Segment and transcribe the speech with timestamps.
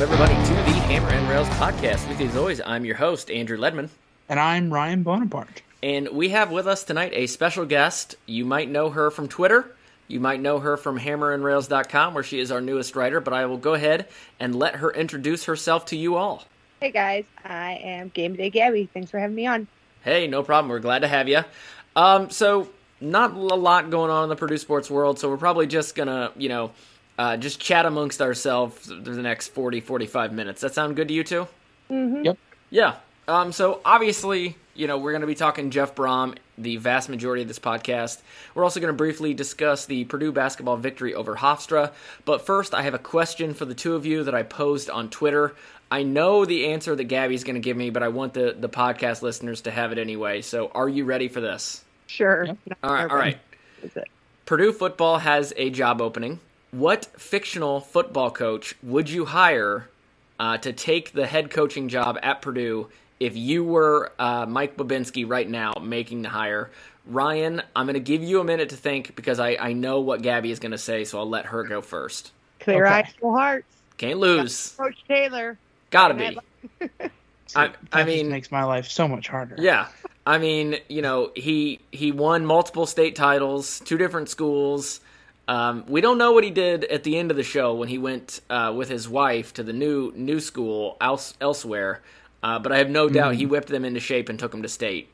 [0.00, 2.08] Welcome, everybody, to the Hammer and Rails podcast.
[2.08, 3.90] With you, as always, I'm your host, Andrew Ledman.
[4.30, 5.60] And I'm Ryan Bonaparte.
[5.82, 8.14] And we have with us tonight a special guest.
[8.24, 9.76] You might know her from Twitter.
[10.08, 13.20] You might know her from hammerandrails.com, where she is our newest writer.
[13.20, 16.44] But I will go ahead and let her introduce herself to you all.
[16.80, 18.88] Hey guys, I am Game Day Gabby.
[18.94, 19.66] Thanks for having me on.
[20.02, 20.70] Hey, no problem.
[20.70, 21.44] We're glad to have you.
[21.94, 22.70] Um, so,
[23.02, 26.08] not a lot going on in the Purdue sports world, so we're probably just going
[26.08, 26.70] to, you know,
[27.20, 30.62] uh, just chat amongst ourselves for the next 40, 45 minutes.
[30.62, 31.46] That sound good to you two?
[31.90, 32.24] Mm-hmm.
[32.24, 32.38] Yep.
[32.70, 32.94] Yeah.
[33.28, 37.42] Um, so obviously, you know, we're going to be talking Jeff Brohm the vast majority
[37.42, 38.22] of this podcast.
[38.54, 41.92] We're also going to briefly discuss the Purdue basketball victory over Hofstra.
[42.24, 45.10] But first, I have a question for the two of you that I posed on
[45.10, 45.54] Twitter.
[45.90, 48.70] I know the answer that Gabby's going to give me, but I want the, the
[48.70, 50.40] podcast listeners to have it anyway.
[50.40, 51.84] So are you ready for this?
[52.06, 52.46] Sure.
[52.46, 52.58] Yep.
[52.82, 53.10] All right.
[53.10, 53.38] All right.
[54.46, 56.40] Purdue football has a job opening.
[56.70, 59.88] What fictional football coach would you hire
[60.38, 62.88] uh, to take the head coaching job at Purdue
[63.18, 66.70] if you were uh, Mike Bobinski right now making the hire?
[67.06, 70.22] Ryan, I'm going to give you a minute to think because I, I know what
[70.22, 72.30] Gabby is going to say, so I'll let her go first.
[72.60, 72.94] Clear Okay.
[72.94, 73.66] eyes, full hearts.
[73.96, 74.70] Can't lose.
[74.76, 75.58] Coach Taylor.
[75.90, 76.38] Gotta be.
[77.56, 79.56] I, That I mean, makes my life so much harder.
[79.58, 79.88] Yeah.
[80.24, 85.00] I mean, you know, he he won multiple state titles, two different schools.
[85.50, 87.98] Um, we don't know what he did at the end of the show when he
[87.98, 92.02] went uh, with his wife to the new new school else, elsewhere.
[92.40, 94.68] Uh, but I have no doubt he whipped them into shape and took them to
[94.68, 95.08] state.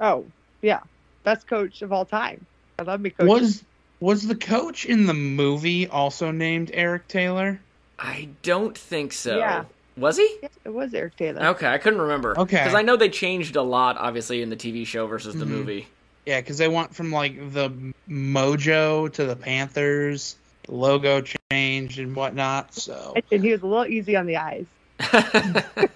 [0.00, 0.26] Oh,
[0.62, 0.80] yeah.
[1.22, 2.44] Best coach of all time.
[2.78, 3.28] I love me coach.
[3.28, 3.64] Was
[4.00, 7.60] was the coach in the movie also named Eric Taylor?
[8.00, 9.38] I don't think so.
[9.38, 9.64] Yeah.
[9.96, 10.28] Was he?
[10.42, 11.42] Yes, it was Eric Taylor.
[11.50, 12.38] Okay, I couldn't remember.
[12.38, 12.58] Okay.
[12.58, 15.50] Because I know they changed a lot, obviously, in the TV show versus the Mhm.
[15.50, 15.88] movie.
[16.26, 17.70] Yeah, because they went from like the
[18.08, 20.36] Mojo to the Panthers,
[20.68, 22.74] logo changed and whatnot.
[22.74, 24.66] So And he was a little easy on the eyes.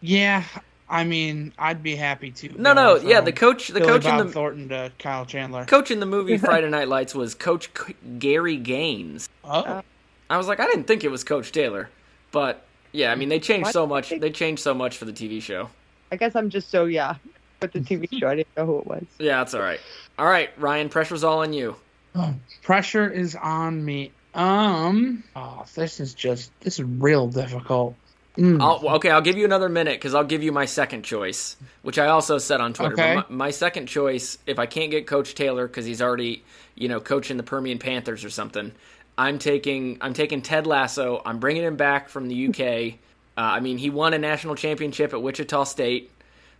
[0.00, 0.44] yeah,
[0.88, 2.48] I mean, I'd be happy to.
[2.60, 5.26] no, no, yeah, the um, coach, the Billy coach Bob in the Thornton to Kyle
[5.26, 5.64] Chandler.
[5.66, 9.28] coach in the movie Friday Night Lights was Coach C- Gary Gaines.
[9.44, 9.64] Oh.
[9.66, 9.82] oh,
[10.30, 11.90] I was like, I didn't think it was Coach Taylor,
[12.32, 13.72] but yeah, I mean they changed What?
[13.74, 14.10] so much.
[14.10, 15.68] They changed so much for the TV show.
[16.10, 17.16] I guess I'm just so, yeah.
[17.60, 19.04] With the TV show, I didn't know who it was.
[19.18, 19.80] Yeah, that's all right.
[20.18, 21.76] All right, Ryan, pressure's all on you.
[22.14, 24.12] oh, pressure is on me.
[24.34, 27.94] Um, oh, this is just this is real difficult.
[28.36, 28.60] Mm.
[28.62, 31.98] I'll, okay, I'll give you another minute because I'll give you my second choice, which
[31.98, 32.94] I also said on Twitter.
[32.94, 33.14] Okay.
[33.16, 36.44] But my, my second choice, if I can't get Coach Taylor because he's already,
[36.76, 38.72] you know, coaching the Permian Panthers or something,
[39.18, 41.20] I'm taking I'm taking Ted Lasso.
[41.26, 42.98] I'm bringing him back from the UK.
[43.36, 46.10] Uh, I mean, he won a national championship at Wichita State,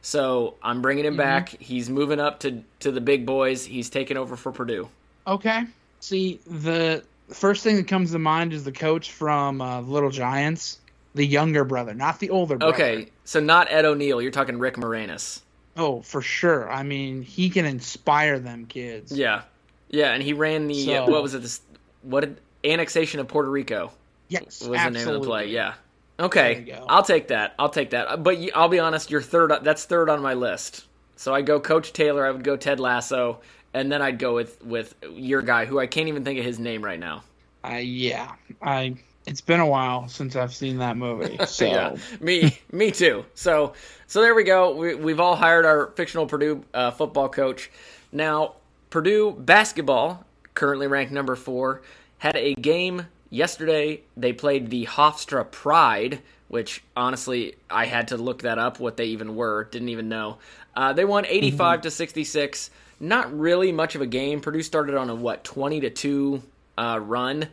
[0.03, 1.19] So I'm bringing him Mhm.
[1.19, 1.49] back.
[1.61, 3.65] He's moving up to to the big boys.
[3.65, 4.89] He's taking over for Purdue.
[5.27, 5.65] Okay.
[6.01, 10.79] See, the first thing that comes to mind is the coach from uh, Little Giants,
[11.15, 12.73] the younger brother, not the older brother.
[12.73, 14.23] Okay, so not Ed O'Neill.
[14.23, 15.41] You're talking Rick Moranis.
[15.77, 16.71] Oh, for sure.
[16.71, 19.13] I mean, he can inspire them kids.
[19.13, 19.43] Yeah,
[19.91, 21.43] yeah, and he ran the So- uh, what was it?
[21.43, 21.61] This
[22.03, 23.93] what did, annexation of Puerto Rico
[24.29, 25.43] Yes, was the name of the play.
[25.45, 25.53] absolutely.
[25.55, 25.75] Yeah.
[26.21, 26.79] Okay.
[26.87, 27.55] I'll take that.
[27.59, 28.23] I'll take that.
[28.23, 29.53] But I'll be honest, you're third.
[29.63, 30.87] That's third on my list.
[31.17, 32.27] So I go Coach Taylor.
[32.27, 33.41] I would go Ted Lasso,
[33.75, 36.59] and then I'd go with with your guy, who I can't even think of his
[36.59, 37.23] name right now.
[37.65, 38.33] Uh, yeah,
[38.63, 38.97] I.
[39.27, 43.25] It's been a while since I've seen that movie, so yeah, me, me too.
[43.35, 43.75] So,
[44.07, 44.75] so there we go.
[44.75, 47.71] We, we've all hired our fictional Purdue uh, football coach.
[48.13, 48.55] Now,
[48.89, 50.25] Purdue basketball,
[50.55, 51.83] currently ranked number four,
[52.17, 54.03] had a game yesterday.
[54.17, 59.07] They played the Hofstra Pride, which honestly I had to look that up what they
[59.07, 59.65] even were.
[59.65, 60.39] Didn't even know.
[60.77, 62.71] Uh, they won 85 to 66.
[63.01, 64.41] Not really much of a game.
[64.41, 66.43] Purdue started on a what 20 to two
[66.77, 67.49] uh, run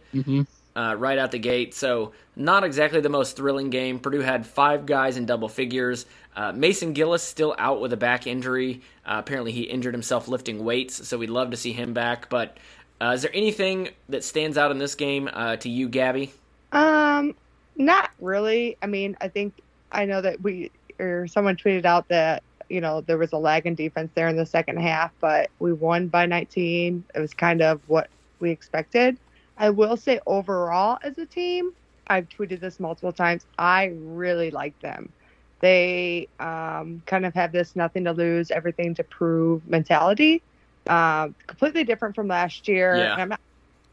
[0.75, 1.73] uh, right out the gate.
[1.73, 3.99] So not exactly the most thrilling game.
[3.99, 6.05] Purdue had five guys in double figures.
[6.35, 8.81] Uh, Mason Gillis still out with a back injury.
[9.03, 12.29] Uh, apparently he injured himself lifting weights, so we'd love to see him back.
[12.29, 12.57] But
[13.01, 16.33] uh, is there anything that stands out in this game uh, to you, Gabby?
[16.71, 17.35] Um,
[17.75, 18.77] not really.
[18.81, 19.53] I mean, I think
[19.91, 23.65] I know that we or someone tweeted out that you know there was a lag
[23.65, 27.03] in defense there in the second half, but we won by 19.
[27.13, 28.09] It was kind of what
[28.39, 29.17] we expected.
[29.57, 31.73] I will say overall as a team,
[32.07, 33.45] I've tweeted this multiple times.
[33.57, 35.11] I really like them.
[35.59, 40.43] They um, kind of have this nothing to lose, everything to prove mentality.
[40.87, 42.95] Um, completely different from last year.
[42.95, 43.13] Yeah.
[43.13, 43.39] And I'm not,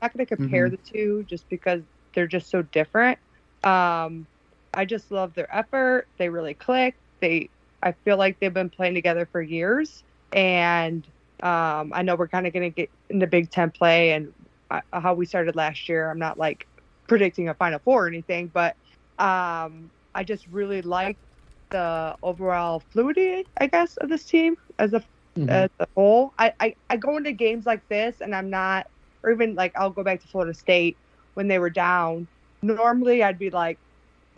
[0.00, 1.82] not going to compare the two just because
[2.14, 3.18] they're just so different.
[3.64, 4.26] Um,
[4.72, 6.06] I just love their effort.
[6.18, 6.94] They really click.
[7.20, 7.48] They,
[7.82, 10.02] I feel like they've been playing together for years,
[10.32, 11.06] and
[11.42, 14.32] um, I know we're kind of going to get into Big Ten play and
[14.70, 16.10] uh, how we started last year.
[16.10, 16.66] I'm not like
[17.06, 18.76] predicting a Final Four or anything, but
[19.18, 21.16] um, I just really like
[21.70, 25.02] the overall fluidity, I guess, of this team as a
[25.36, 26.32] as a whole.
[26.38, 28.88] I, I I go into games like this, and I'm not,
[29.22, 30.96] or even like I'll go back to Florida State
[31.34, 32.26] when they were down.
[32.62, 33.78] Normally, I'd be like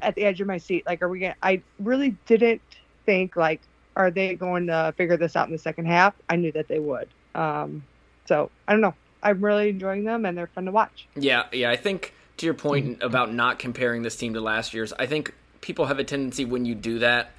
[0.00, 1.36] at the edge of my seat, like, are we gonna?
[1.42, 2.62] I really didn't
[3.04, 3.60] think like,
[3.94, 6.14] are they going to figure this out in the second half?
[6.28, 7.08] I knew that they would.
[7.34, 7.84] Um,
[8.26, 8.94] so I don't know.
[9.22, 11.06] I'm really enjoying them, and they're fun to watch.
[11.16, 11.70] Yeah, yeah.
[11.70, 15.34] I think to your point about not comparing this team to last year's, I think
[15.60, 17.30] people have a tendency when you do that.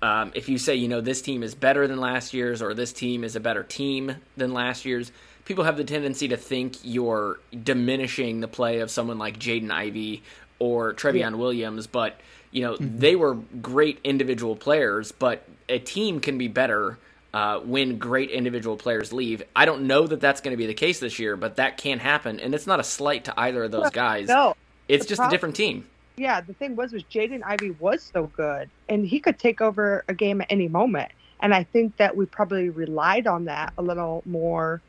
[0.00, 2.92] Um, if you say, you know, this team is better than last year's or this
[2.92, 5.10] team is a better team than last year's,
[5.44, 10.22] people have the tendency to think you're diminishing the play of someone like Jaden Ivey
[10.58, 11.86] or Trevion Williams.
[11.88, 12.20] But,
[12.52, 16.98] you know, they were great individual players, but a team can be better
[17.34, 19.42] uh, when great individual players leave.
[19.54, 21.98] I don't know that that's going to be the case this year, but that can
[21.98, 22.40] happen.
[22.40, 24.28] And it's not a slight to either of those guys.
[24.28, 24.54] No,
[24.88, 25.86] It's just a different team.
[26.18, 30.04] Yeah, the thing was, was Jaden Ivey was so good, and he could take over
[30.08, 31.12] a game at any moment.
[31.40, 34.82] And I think that we probably relied on that a little more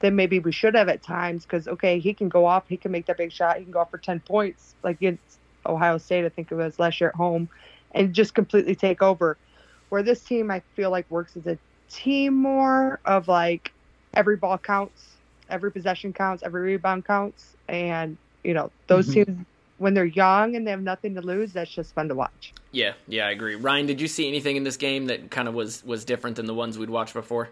[0.00, 1.44] than maybe we should have at times.
[1.46, 3.80] Because okay, he can go off, he can make that big shot, he can go
[3.80, 7.16] off for ten points, like against Ohio State, I think it was last year at
[7.16, 7.48] home,
[7.94, 9.38] and just completely take over.
[9.90, 11.58] Where this team, I feel like works as a
[11.90, 13.72] team more of like
[14.14, 15.18] every ball counts,
[15.48, 19.12] every possession counts, every rebound counts, and you know those Mhm.
[19.12, 19.46] teams
[19.80, 22.52] when they're young and they have nothing to lose, that's just fun to watch.
[22.70, 23.56] Yeah, yeah, I agree.
[23.56, 26.46] Ryan, did you see anything in this game that kind of was was different than
[26.46, 27.48] the ones we'd watched before?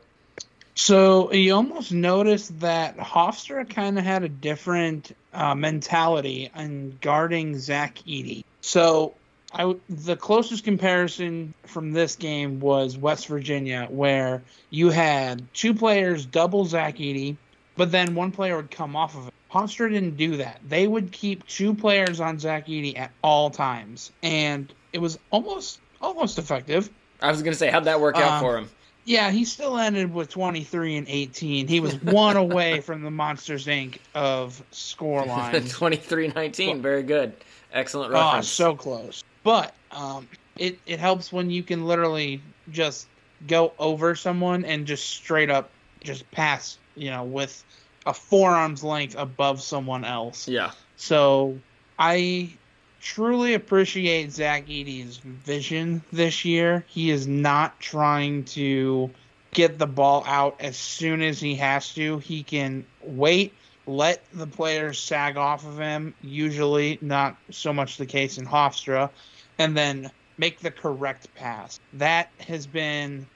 [0.75, 7.59] So you almost noticed that Hofstra kind of had a different uh, mentality in guarding
[7.59, 8.45] Zach Edey.
[8.61, 9.15] So
[9.53, 15.75] I w- the closest comparison from this game was West Virginia, where you had two
[15.75, 17.37] players double Zach Edey,
[17.77, 19.35] but then one player would come off of it.
[19.53, 20.61] Hofstra didn't do that.
[20.69, 25.81] They would keep two players on Zach Edey at all times, and it was almost
[26.01, 26.91] almost effective.
[27.21, 28.69] I was going to say, how'd that work out Um, for him?
[29.05, 31.67] Yeah, he still ended with 23 and 18.
[31.67, 33.99] He was one away from the Monsters Inc.
[34.15, 35.53] of scoreline.
[35.63, 37.33] 23-19, very good.
[37.73, 38.49] Excellent Oh, reference.
[38.49, 39.25] so close.
[39.43, 40.29] But um,
[40.59, 43.09] it, it helps when you can literally just
[43.47, 45.71] go over someone and just straight up
[46.05, 47.65] just pass, you know, with
[48.09, 50.49] a forearm's length above someone else.
[50.49, 50.71] Yeah.
[50.97, 51.59] So
[51.99, 52.55] I
[53.03, 56.85] truly appreciate Zach Edey's vision this year.
[56.89, 59.11] He is not trying to
[59.53, 62.19] get the ball out as soon as he has to.
[62.19, 63.53] He can wait,
[63.87, 69.11] let the players sag off of him, usually not so much the case in Hofstra,
[69.59, 71.79] and then make the correct pass.
[71.93, 73.27] That has been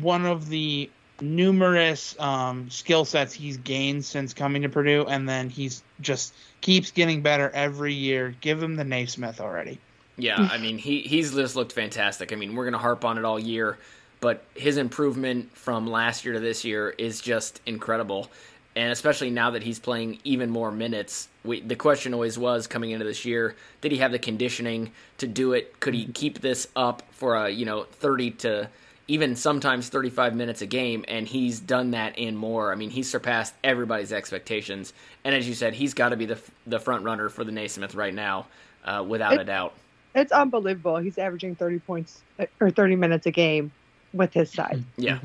[0.00, 0.88] one of the
[1.24, 6.90] numerous um, skill sets he's gained since coming to Purdue, and then he's just keeps
[6.90, 8.34] getting better every year.
[8.40, 9.78] Give him the Naismith already.
[10.16, 12.32] Yeah, I mean he he's just looked fantastic.
[12.32, 13.78] I mean we're gonna harp on it all year,
[14.20, 18.30] but his improvement from last year to this year is just incredible,
[18.76, 21.28] and especially now that he's playing even more minutes.
[21.44, 25.26] We, the question always was coming into this year: Did he have the conditioning to
[25.26, 25.80] do it?
[25.80, 28.70] Could he keep this up for a you know thirty to
[29.08, 32.72] even sometimes 35 minutes a game, and he's done that and more.
[32.72, 34.92] I mean, he's surpassed everybody's expectations,
[35.24, 37.94] and as you said, he's got to be the the front runner for the Naismith
[37.94, 38.46] right now,
[38.84, 39.74] uh, without It- a doubt.
[40.16, 40.98] It's unbelievable.
[40.98, 43.72] He's averaging 30 points uh, or 30 minutes a game
[44.12, 44.84] with his side.
[44.96, 45.18] Yeah,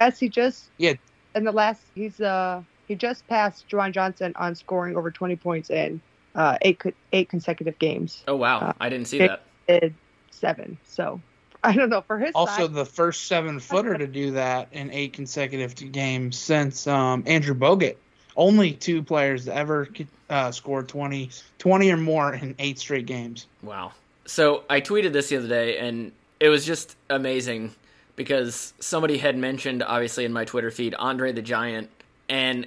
[0.00, 0.92] Yes, he just Yeah.
[1.34, 5.70] in the last he's uh he just passed Juwan Johnson on scoring over 20 points
[5.70, 6.00] in
[6.36, 6.80] uh eight
[7.12, 8.22] eight consecutive games.
[8.28, 9.42] Oh wow, Uh, I didn't see that.
[9.66, 9.92] Did
[10.30, 10.78] seven.
[10.86, 11.20] So
[11.64, 12.74] I don't know for his Also, side.
[12.74, 17.96] the first seven footer to do that in eight consecutive games since um, Andrew Bogut.
[18.36, 19.88] Only two players to ever
[20.30, 23.46] uh, scored 20, 20 or more in eight straight games.
[23.62, 23.92] Wow.
[24.26, 27.74] So I tweeted this the other day, and it was just amazing
[28.14, 31.90] because somebody had mentioned, obviously, in my Twitter feed, Andre the Giant,
[32.28, 32.66] and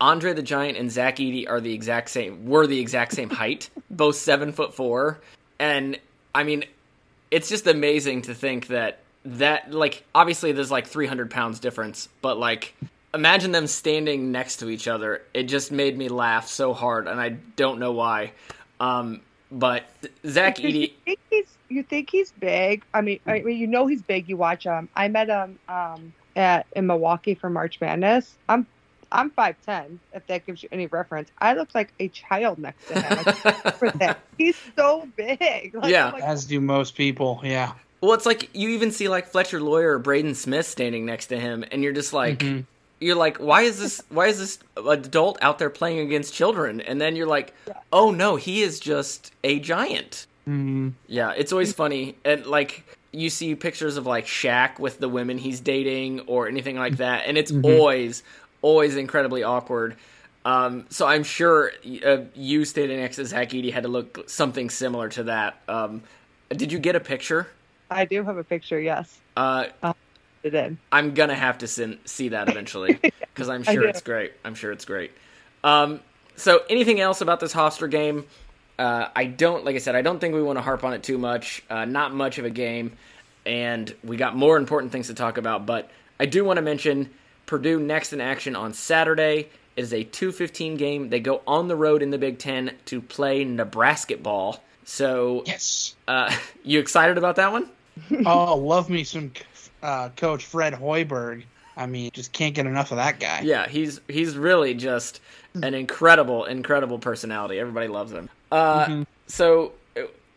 [0.00, 2.46] Andre the Giant and Zach Edey are the exact same.
[2.46, 5.20] Were the exact same height, both seven foot four,
[5.58, 5.98] and
[6.34, 6.64] I mean,
[7.30, 12.38] it's just amazing to think that that like obviously there's like 300 pounds difference, but
[12.38, 12.74] like
[13.14, 15.22] imagine them standing next to each other.
[15.34, 18.32] It just made me laugh so hard, and I don't know why.
[18.78, 19.84] Um, but
[20.26, 22.84] Zach Because you think he's you think he's big.
[22.94, 24.28] I mean, I mean, you know he's big.
[24.28, 24.88] You watch him.
[24.94, 28.36] I met him um, at in Milwaukee for March Madness.
[28.48, 28.66] I'm
[29.12, 30.00] I'm five ten.
[30.12, 33.72] If that gives you any reference, I look like a child next to him.
[33.72, 35.74] for that, he's so big.
[35.74, 36.10] Like, Yeah.
[36.10, 37.74] Like, As do most people, yeah.
[38.00, 41.38] Well, it's like you even see like Fletcher Loyer or Braden Smith standing next to
[41.38, 42.60] him, and you're just like, mm-hmm.
[43.00, 44.02] you're like, why is this?
[44.10, 46.80] Why is this adult out there playing against children?
[46.80, 47.54] And then you're like,
[47.92, 50.26] oh no, he is just a giant.
[50.48, 50.90] Mm-hmm.
[51.08, 55.38] Yeah, it's always funny, and like you see pictures of like Shaq with the women
[55.38, 57.02] he's dating or anything like mm-hmm.
[57.02, 57.64] that, and it's mm-hmm.
[57.64, 58.22] always,
[58.66, 59.94] always incredibly awkward.
[60.44, 61.70] Um, so I'm sure
[62.04, 65.60] uh, you standing next to Zach Edey had to look something similar to that.
[65.68, 66.02] Um,
[66.50, 67.46] did you get a picture?
[67.90, 68.80] I do have a picture.
[68.80, 69.66] Yes, Uh,
[70.42, 70.76] it did.
[70.90, 74.32] I'm gonna have to sin- see that eventually because I'm sure it's great.
[74.44, 75.12] I'm sure it's great.
[75.62, 76.00] Um,
[76.34, 78.24] so anything else about this Hofstra game?
[78.78, 81.02] Uh, I don't, like I said, I don't think we want to harp on it
[81.04, 81.62] too much.
[81.70, 82.92] Uh, not much of a game,
[83.46, 85.66] and we got more important things to talk about.
[85.66, 87.10] But I do want to mention
[87.46, 89.48] Purdue next in action on Saturday.
[89.76, 91.10] It is a 2:15 game.
[91.10, 94.62] They go on the road in the Big Ten to play Nebraska ball.
[94.84, 95.94] So, Yes.
[96.08, 96.34] uh,
[96.64, 97.68] you excited about that one?
[98.26, 99.32] oh, love me some
[99.82, 101.44] uh, Coach Fred Hoiberg.
[101.76, 103.40] I mean, just can't get enough of that guy.
[103.42, 105.20] Yeah, he's he's really just
[105.54, 107.58] an incredible, incredible personality.
[107.58, 108.30] Everybody loves him.
[108.50, 109.70] Uh, So uh,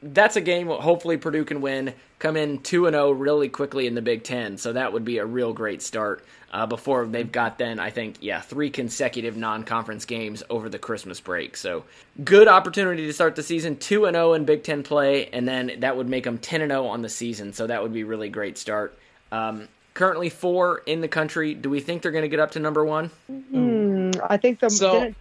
[0.01, 0.67] that's a game.
[0.67, 1.93] Hopefully, Purdue can win.
[2.19, 4.57] Come in two and zero really quickly in the Big Ten.
[4.57, 6.25] So that would be a real great start.
[6.51, 11.19] Uh, before they've got then, I think, yeah, three consecutive non-conference games over the Christmas
[11.19, 11.55] break.
[11.55, 11.83] So
[12.23, 15.73] good opportunity to start the season two and zero in Big Ten play, and then
[15.81, 17.53] that would make them ten and zero on the season.
[17.53, 18.97] So that would be a really great start.
[19.31, 21.53] Um, currently four in the country.
[21.53, 23.11] Do we think they're going to get up to number one?
[23.27, 25.17] Hmm, I think the So- didn't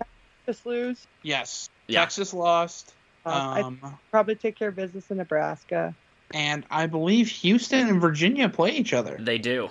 [0.46, 1.06] Texas lose.
[1.22, 1.68] Yes.
[1.88, 2.00] Yeah.
[2.00, 2.94] Texas lost.
[3.30, 5.94] Um, I Um, probably take care of business in Nebraska.
[6.32, 9.16] and I believe Houston and Virginia play each other.
[9.18, 9.70] They do.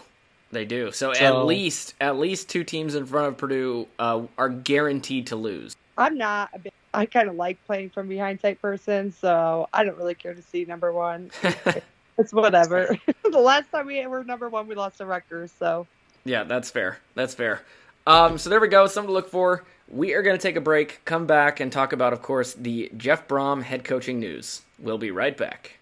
[0.51, 0.91] They do.
[0.91, 5.35] So, at least at least two teams in front of Purdue uh, are guaranteed to
[5.35, 5.75] lose.
[5.97, 6.49] I'm not.
[6.53, 10.15] A big, I kind of like playing from behind type person, so I don't really
[10.15, 11.31] care to see number one.
[12.17, 12.97] it's whatever.
[13.23, 15.85] the last time we were number one, we lost to Rutgers, so
[16.23, 16.97] yeah, that's fair.
[17.15, 17.61] That's fair.
[18.05, 18.87] Um, so there we go.
[18.87, 19.65] Something to look for.
[19.89, 22.91] We are going to take a break, come back, and talk about, of course, the
[22.97, 24.63] Jeff Brohm head coaching news.
[24.79, 25.79] We'll be right back.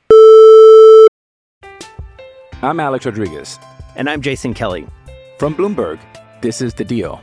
[2.61, 3.57] I'm Alex Rodriguez.
[3.95, 4.85] And I'm Jason Kelly.
[5.39, 5.99] From Bloomberg,
[6.41, 7.19] this is The Deal.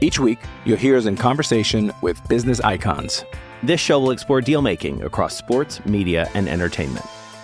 [0.00, 3.24] Each week, you'll hear us in conversation with business icons.
[3.62, 7.06] This show will explore deal making across sports, media, and entertainment.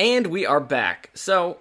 [0.00, 1.10] And we are back.
[1.12, 1.58] So,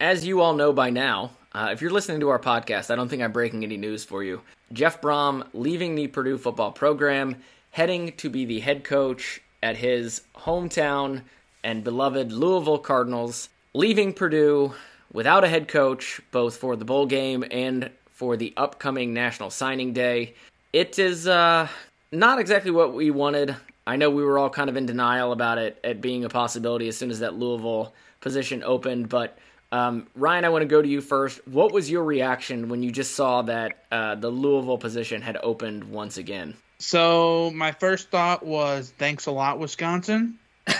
[0.00, 3.06] as you all know by now, uh, if you're listening to our podcast, I don't
[3.10, 4.40] think I'm breaking any news for you.
[4.72, 7.36] Jeff Brohm leaving the Purdue football program,
[7.70, 11.20] heading to be the head coach at his hometown
[11.62, 14.72] and beloved Louisville Cardinals, leaving Purdue
[15.12, 19.92] without a head coach, both for the bowl game and for the upcoming National Signing
[19.92, 20.32] Day.
[20.72, 21.68] It is uh,
[22.10, 23.54] not exactly what we wanted.
[23.86, 26.88] I know we were all kind of in denial about it, it being a possibility
[26.88, 29.36] as soon as that Louisville position opened, but
[29.72, 31.40] um, Ryan, I want to go to you first.
[31.48, 35.84] What was your reaction when you just saw that uh, the Louisville position had opened
[35.84, 36.54] once again?
[36.78, 40.38] So my first thought was, thanks a lot, Wisconsin,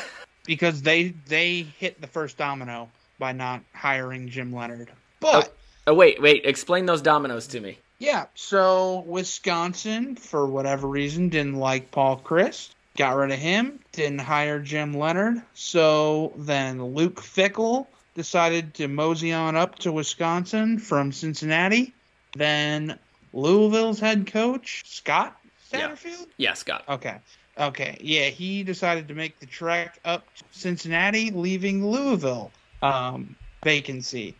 [0.44, 4.90] because they they hit the first domino by not hiring Jim Leonhard.
[5.20, 7.78] But oh, oh wait, wait, explain those dominoes to me.
[7.98, 14.20] Yeah, so Wisconsin, for whatever reason, didn't like Paul Chryst got rid of him, didn't
[14.20, 15.42] hire Jim Leonhard.
[15.54, 21.94] So then Luke Fickell decided to mosey on up to Wisconsin from Cincinnati.
[22.34, 22.98] Then
[23.32, 25.36] Louisville's head coach, Scott
[25.72, 26.26] Satterfield?
[26.36, 26.84] Yeah, yeah Scott.
[26.88, 27.16] Okay.
[27.58, 27.98] Okay.
[28.00, 32.50] Yeah, he decided to make the trek up to Cincinnati, leaving Louisville
[32.82, 34.36] um, vacancy.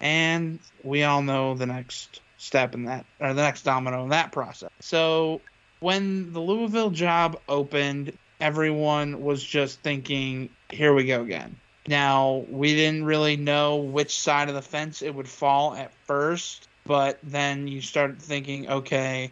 [0.00, 4.32] And we all know the next step in that, or the next domino in that
[4.32, 4.70] process.
[4.80, 5.40] So
[5.80, 11.56] when the Louisville job opened, everyone was just thinking, here we go again.
[11.88, 16.68] Now, we didn't really know which side of the fence it would fall at first,
[16.84, 19.30] but then you start thinking, okay,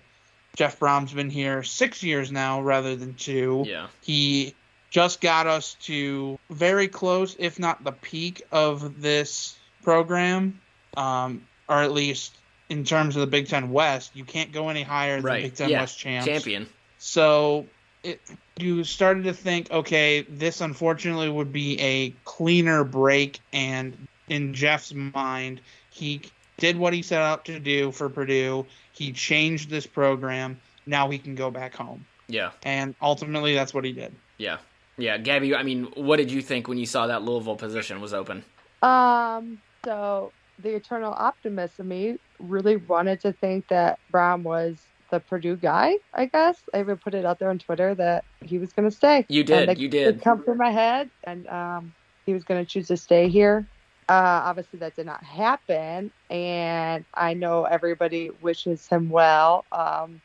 [0.57, 3.65] Jeff Brohm's been here six years now rather than two.
[3.67, 3.89] Yeah.
[4.03, 4.55] He
[4.91, 10.61] just got us to very close, if not the peak of this program,
[10.97, 12.37] um, or at least
[12.69, 15.43] in terms of the Big Ten West, you can't go any higher than right.
[15.43, 15.81] Big Ten yeah.
[15.81, 16.27] West champs.
[16.27, 16.67] Champion.
[16.99, 17.67] So
[18.03, 18.21] it,
[18.59, 23.97] you started to think, okay, this unfortunately would be a cleaner break, and
[24.29, 26.23] in Jeff's mind, he
[26.59, 28.67] did what he set out to do for Purdue.
[28.93, 30.61] He changed this program.
[30.87, 32.07] Now he can go back home.
[32.29, 32.51] Yeah.
[32.63, 34.15] And ultimately, that's what he did.
[34.39, 34.59] Yeah.
[34.97, 35.55] Yeah, Gabby.
[35.55, 38.45] I mean, what did you think when you saw that Louisville position was open?
[38.83, 39.61] Um.
[39.85, 44.79] So the eternal optimist in me really wanted to think that Brohm was
[45.11, 45.97] the Purdue guy.
[46.13, 48.95] I guess I even put it out there on Twitter that he was going to
[48.95, 49.25] stay.
[49.29, 49.79] You did.
[49.79, 50.17] You did.
[50.17, 51.95] It come through my head, and um,
[52.27, 53.67] he was going to choose to stay here.
[54.09, 59.65] Uh, obviously, that did not happen, and I know everybody wishes him well.
[59.73, 60.21] Um,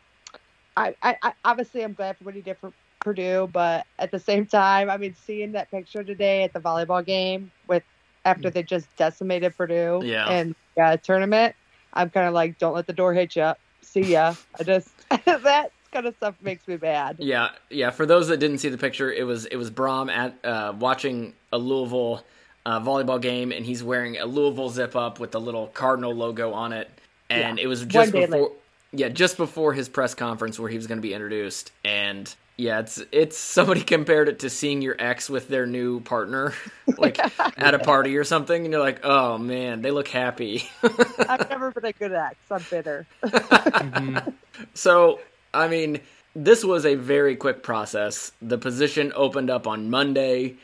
[0.76, 4.20] I, I, I obviously I'm glad for what he did for Purdue, but at the
[4.20, 7.84] same time, I mean, seeing that picture today at the volleyball game with
[8.26, 10.28] after they just decimated Purdue yeah.
[10.28, 11.56] and yeah, tournament,
[11.94, 13.54] I'm kind of like, don't let the door hit you.
[13.82, 14.36] See ya.
[14.60, 14.90] I just
[15.26, 17.18] that kind of stuff makes me mad.
[17.20, 17.90] Yeah, yeah.
[17.90, 21.34] For those that didn't see the picture, it was it was Brohm at uh, watching
[21.52, 22.24] a Louisville
[22.66, 26.54] uh, volleyball game, and he's wearing a Louisville zip up with the little Cardinal logo
[26.54, 26.90] on it,
[27.30, 27.64] and yeah.
[27.64, 28.52] it was just before.
[28.92, 32.80] Yeah, just before his press conference where he was going to be introduced, and yeah,
[32.80, 36.54] it's it's somebody compared it to seeing your ex with their new partner,
[36.98, 37.18] like
[37.58, 40.70] at a party or something, and you're like, oh man, they look happy.
[40.84, 42.36] I've never been a good ex.
[42.52, 43.08] I'm bitter.
[43.24, 44.30] mm-hmm.
[44.74, 45.22] So,
[45.54, 46.02] I mean,
[46.36, 48.34] this was a very quick process.
[48.42, 50.56] The position opened up on Monday.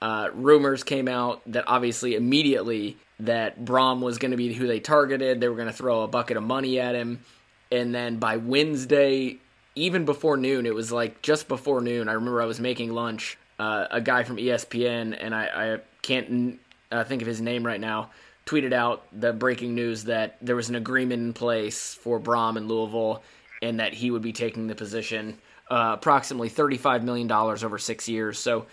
[0.00, 4.80] Uh, rumors came out that obviously immediately that Brohm was going to be who they
[4.80, 5.40] targeted.
[5.40, 7.20] They were going to throw a bucket of money at him,
[7.70, 9.38] and then by Wednesday
[9.74, 12.08] even before noon, it was like just before noon.
[12.08, 13.38] I remember I was making lunch.
[13.58, 16.58] Uh, a guy from ESPN, and I, I can't
[16.90, 18.10] uh, think of his name right now,
[18.44, 22.66] tweeted out the breaking news that there was an agreement in place for Brohm in
[22.66, 23.22] Louisville,
[23.60, 25.38] and that he would be taking the position,
[25.70, 28.38] uh, approximately thirty-five million dollars over six years.
[28.38, 28.66] So,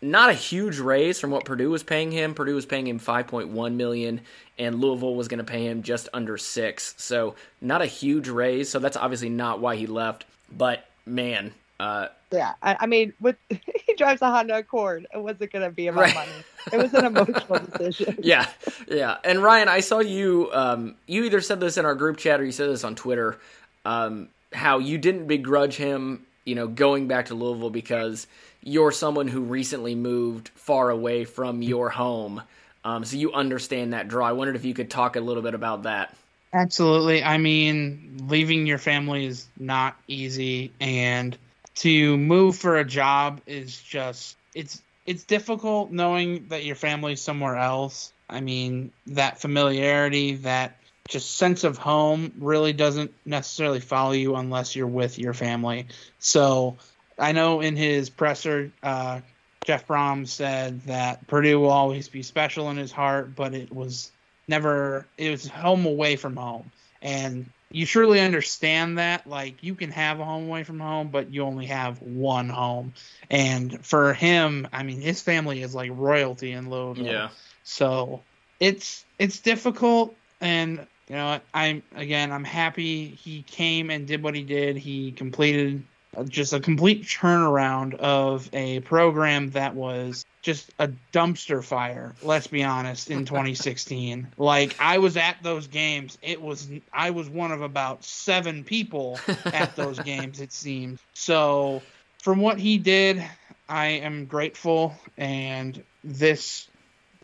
[0.00, 2.34] not a huge raise from what Purdue was paying him.
[2.34, 4.22] Purdue was paying him five point one million,
[4.58, 6.94] and Louisville was going to pay him just under six.
[6.98, 8.70] So, not a huge raise.
[8.70, 10.24] So that's obviously not why he left.
[10.56, 15.52] But man, uh, yeah, I, I, mean, with he drives a Honda Accord, it wasn't
[15.52, 16.14] going to be about right.
[16.14, 16.30] money.
[16.72, 18.18] It was an emotional decision.
[18.22, 18.48] yeah,
[18.88, 19.16] yeah.
[19.24, 20.48] And Ryan, I saw you.
[20.52, 23.38] Um, you either said this in our group chat or you said this on Twitter.
[23.84, 28.26] Um, how you didn't begrudge him, you know, going back to Louisville because
[28.62, 32.42] you're someone who recently moved far away from your home,
[32.84, 34.26] um, so you understand that draw.
[34.26, 36.14] I wondered if you could talk a little bit about that.
[36.52, 37.22] Absolutely.
[37.24, 41.36] I mean, leaving your family is not easy, and
[41.76, 47.56] to move for a job is just it's it's difficult knowing that your family's somewhere
[47.56, 48.12] else.
[48.28, 50.76] I mean, that familiarity, that
[51.08, 55.86] just sense of home really doesn't necessarily follow you unless you're with your family.
[56.18, 56.76] So
[57.18, 59.20] I know in his presser, uh,
[59.64, 64.12] Jeff Brohm said that Purdue will always be special in his heart, but it was
[64.48, 66.70] never, it was home away from home.
[67.00, 69.26] And you surely understand that.
[69.26, 72.94] Like, you can have a home away from home, but you only have one home.
[73.30, 77.06] And for him, I mean, his family is like royalty in Louisville.
[77.06, 77.28] Yeah.
[77.64, 78.22] So
[78.60, 84.34] it's it's difficult, and you know, I'm again, I'm happy he came and did what
[84.34, 84.76] he did.
[84.76, 85.84] He completed
[86.28, 92.62] just a complete turnaround of a program that was just a dumpster fire let's be
[92.62, 96.18] honest in 2016 like i was at those games.
[96.22, 100.98] It was i was one of about seven people at those games it seemed.
[101.14, 101.82] So
[102.18, 103.22] from what he did
[103.68, 104.94] i am grateful.
[105.16, 106.68] And this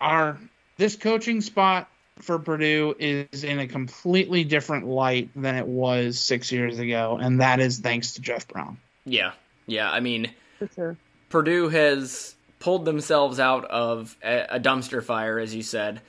[0.01, 0.39] our
[0.77, 1.89] this coaching spot
[2.21, 7.41] for Purdue is in a completely different light than it was six years ago, and
[7.41, 8.77] that is thanks to Jeff Brohm.
[9.05, 9.33] Yeah,
[9.67, 9.91] yeah.
[9.91, 10.33] I mean,
[10.75, 10.97] sure.
[11.31, 16.01] Purdue has pulled themselves out of a, a dumpster fire, as you said.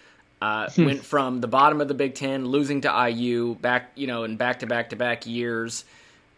[0.41, 4.23] Uh, went from the bottom of the Big Ten, losing to IU back, you know,
[4.23, 5.83] in back to back to back years.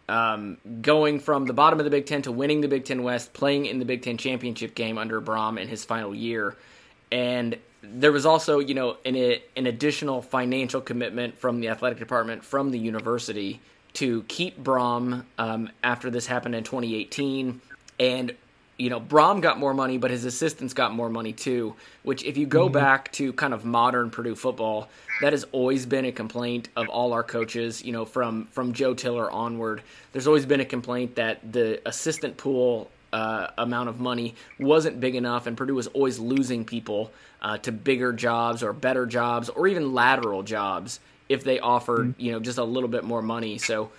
[0.08, 3.32] Um, going from the bottom of the Big Ten to winning the Big Ten West,
[3.32, 6.56] playing in the Big Ten championship game under Brohm in his final year,
[7.12, 9.16] and there was also, you know, an
[9.56, 13.60] an additional financial commitment from the athletic department from the university
[13.94, 17.60] to keep Brohm um, after this happened in 2018,
[17.98, 18.34] and
[18.78, 21.74] you know, Brohm got more money, but his assistants got more money too.
[22.02, 22.72] Which, if you go mm-hmm.
[22.72, 24.88] back to kind of modern Purdue football,
[25.20, 27.82] that has always been a complaint of all our coaches.
[27.84, 32.36] You know, from from Joe Tiller onward, there's always been a complaint that the assistant
[32.36, 37.58] pool uh, amount of money wasn't big enough, and Purdue was always losing people uh,
[37.58, 42.20] to bigger jobs or better jobs or even lateral jobs if they offered mm-hmm.
[42.20, 43.58] you know just a little bit more money.
[43.58, 43.90] So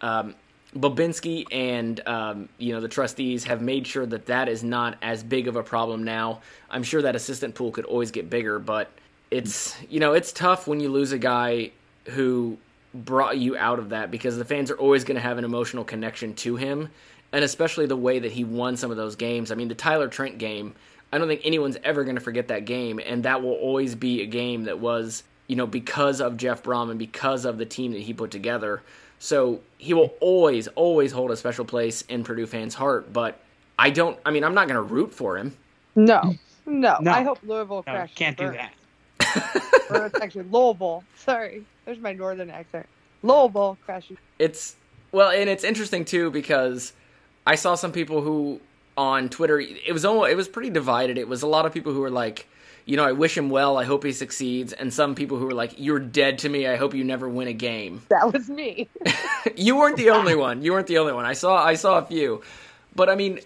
[0.00, 0.34] um,
[0.76, 5.22] Bobinski and um, you know the trustees have made sure that that is not as
[5.22, 6.40] big of a problem now.
[6.70, 8.90] I'm sure that assistant pool could always get bigger, but
[9.30, 11.72] it's you know it's tough when you lose a guy
[12.06, 12.56] who
[12.94, 15.84] brought you out of that because the fans are always going to have an emotional
[15.84, 16.90] connection to him,
[17.32, 19.50] and especially the way that he won some of those games.
[19.50, 20.74] I mean, the Tyler Trent game.
[21.12, 24.22] I don't think anyone's ever going to forget that game, and that will always be
[24.22, 27.92] a game that was you know because of Jeff Brohm and because of the team
[27.92, 28.82] that he put together.
[29.18, 33.12] So he will always, always hold a special place in Purdue fans' heart.
[33.12, 33.38] But
[33.78, 34.18] I don't.
[34.24, 35.54] I mean, I'm not going to root for him.
[35.94, 36.34] No,
[36.66, 36.96] no.
[37.00, 37.10] No.
[37.12, 38.16] I hope Louisville No, crashes.
[38.16, 39.86] can't do and that.
[39.90, 41.04] or it's actually Louisville.
[41.16, 42.86] Sorry, there's my northern accent.
[43.22, 44.16] Louisville crashes.
[44.38, 44.76] It's
[45.12, 46.92] well, and it's interesting too because
[47.46, 48.60] I saw some people who
[48.96, 49.58] on Twitter.
[49.60, 51.18] It was almost, it was pretty divided.
[51.18, 52.46] It was a lot of people who were like,
[52.84, 53.76] you know, I wish him well.
[53.76, 54.72] I hope he succeeds.
[54.72, 56.66] And some people who were like, you're dead to me.
[56.66, 58.02] I hope you never win a game.
[58.08, 58.88] That was me.
[59.56, 60.62] you weren't the only one.
[60.62, 61.24] You weren't the only one.
[61.24, 62.42] I saw I saw a few.
[62.94, 63.40] But I mean,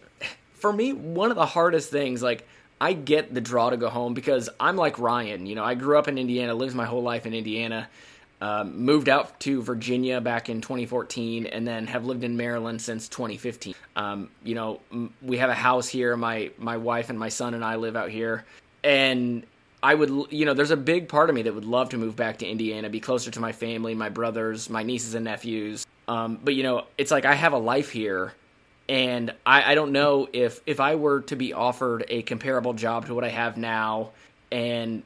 [0.54, 2.46] for me, one of the hardest things, like
[2.80, 5.46] I get the draw to go home because I'm like Ryan.
[5.46, 7.88] You know, I grew up in Indiana, lived my whole life in Indiana,
[8.40, 13.09] um, moved out to Virginia back in 2014, and then have lived in Maryland since
[13.09, 13.75] 2015.
[13.96, 16.16] Um, you know, m- we have a house here.
[16.16, 18.44] My my wife and my son and I live out here,
[18.85, 19.44] and
[19.83, 22.16] I would, you know, there's a big part of me that would love to move
[22.16, 25.87] back to Indiana, be closer to my family, my brothers, my nieces and nephews.
[26.09, 28.35] Um, but you know, it's like I have a life here,
[28.88, 33.07] and I, I don't know if if I were to be offered a comparable job
[33.07, 34.11] to what I have now,
[34.51, 35.03] and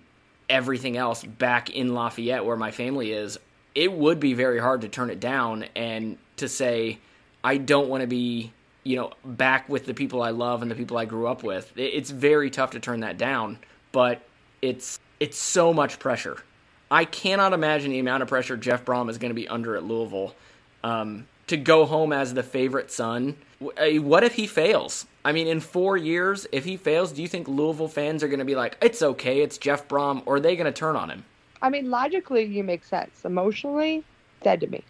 [0.51, 3.39] everything else back in Lafayette where my family is,
[3.75, 6.99] it would be very hard to turn it down and to say
[7.43, 8.53] I don't want to be,
[8.85, 11.73] you know, back with the people I love and the people I grew up with.
[11.77, 13.59] It's very tough to turn that down,
[13.93, 14.21] but
[14.61, 16.43] it's it's so much pressure.
[16.91, 19.85] I cannot imagine the amount of pressure Jeff Brohm is going to be under at
[19.85, 20.35] Louisville
[20.83, 23.37] um, to go home as the favorite son.
[23.63, 25.07] Uh, What if he fails?
[25.25, 28.39] I mean, in four years, if he fails, do you think Louisville fans are going
[28.39, 31.11] to be like, "It's okay, it's Jeff Brohm," or are they going to turn on
[31.11, 31.25] him?
[31.61, 33.25] I mean, logically, you make sense.
[33.25, 34.03] Emotionally,
[34.43, 34.83] dead to me.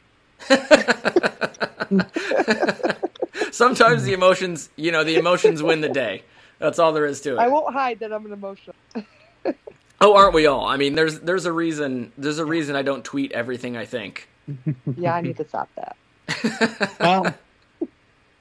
[3.51, 6.23] Sometimes the emotions, you know, the emotions win the day.
[6.59, 7.39] That's all there is to it.
[7.39, 8.77] I won't hide that I'm an emotional.
[10.03, 10.65] Oh, aren't we all?
[10.65, 14.31] I mean, there's there's a reason there's a reason I don't tweet everything I think.
[14.97, 15.95] yeah, I need to stop that.
[16.99, 17.35] Well,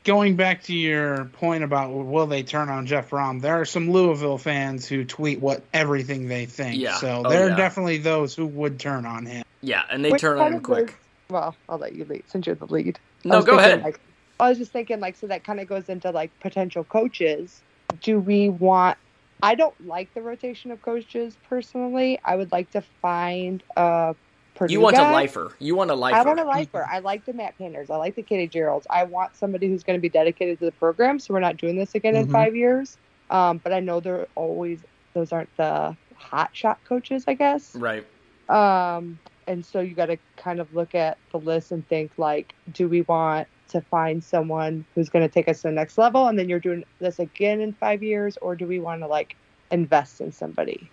[0.03, 3.91] going back to your point about will they turn on Jeff Brohm, there are some
[3.91, 6.79] Louisville fans who tweet what everything they think.
[6.81, 6.95] Yeah.
[6.95, 9.43] So Oh, there are definitely those who would turn on him.
[9.61, 10.87] Yeah, and they Which turn on him quick.
[10.87, 10.95] goes-
[11.29, 12.97] well, I'll let you lead since you're the lead.
[13.23, 13.83] No, go thinking, ahead.
[13.83, 13.99] Like,
[14.39, 17.61] I was just thinking, like, so that kind of goes into like potential coaches.
[18.01, 18.97] Do we want?
[19.43, 22.19] I don't like the rotation of coaches personally.
[22.25, 24.15] I would like to find a
[24.59, 25.09] Purdue You want guy.
[25.09, 25.53] a lifer.
[25.59, 26.17] You want a lifer.
[26.17, 26.85] I want a lifer.
[26.91, 27.89] I like the Matt Painters.
[27.89, 28.85] I like the Katie Gearlds.
[28.89, 31.77] I want somebody who's going to be dedicated to the program, so we're not doing
[31.77, 32.31] this again in Mhm.
[32.33, 32.97] five years.
[33.29, 34.79] Um, but I know they're always
[35.13, 37.73] those aren't the hot shot coaches, I guess.
[37.75, 38.05] Right.
[38.49, 39.17] Um,
[39.47, 42.89] and so you got to kind of look at the list and think like, do
[42.89, 46.37] we want to find someone who's going to take us to the next level, and
[46.37, 49.35] then you're doing this again in five years, or do we want to like
[49.71, 50.89] invest in somebody?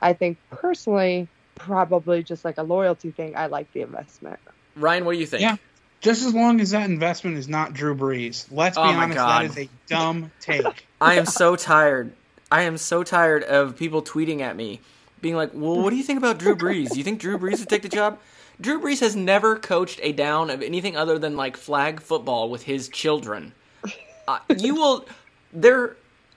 [0.00, 3.36] I think personally, probably just like a loyalty thing.
[3.36, 4.38] I like the investment.
[4.76, 5.42] Ryan, what do you think?
[5.42, 5.56] Yeah.
[6.00, 8.46] Just as long as that investment is not Drew Brees.
[8.50, 9.42] Let's be Oh honest, God.
[9.42, 10.86] that is a dumb take.
[11.00, 12.12] I am so tired.
[12.52, 14.80] I am so tired of people tweeting at me,
[15.20, 16.90] being like, "Well, what do you think about Drew Brees?
[16.90, 18.20] Do you think Drew Brees would take the job?"
[18.60, 22.62] Drew Brees has never coached a down of anything other than like flag football with
[22.62, 23.52] his children.
[24.28, 25.06] Uh, you will.
[25.52, 25.96] There,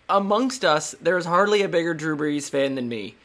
[0.10, 3.16] amongst us, there is hardly a bigger Drew Brees fan than me.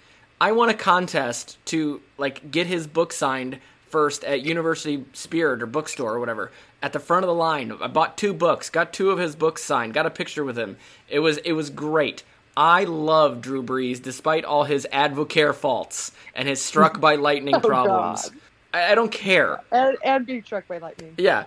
[0.44, 5.66] I want a contest to like get his book signed first at University Spirit or
[5.66, 6.52] bookstore or whatever
[6.82, 7.72] at the front of the line.
[7.80, 10.76] I bought two books, got two of his books signed, got a picture with him.
[11.08, 12.24] It was it was great.
[12.58, 17.60] I love Drew Brees despite all his advocare faults and his struck by lightning Oh,
[17.60, 18.30] problems.
[18.74, 19.62] I, I don't care.
[19.72, 21.14] And, and being struck by lightning.
[21.16, 21.44] Yeah,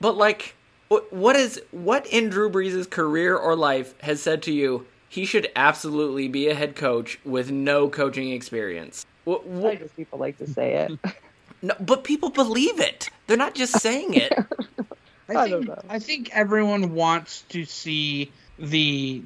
[0.00, 0.56] but like,
[0.88, 5.24] what what is what in Drew Brees' career or life has said to you he
[5.26, 9.04] should absolutely be a head coach with no coaching experience?
[9.24, 10.92] What, I just people like to say it.
[11.62, 13.10] no, but people believe it.
[13.26, 14.32] They're not just saying it.
[15.28, 19.22] I think, I think everyone wants to see the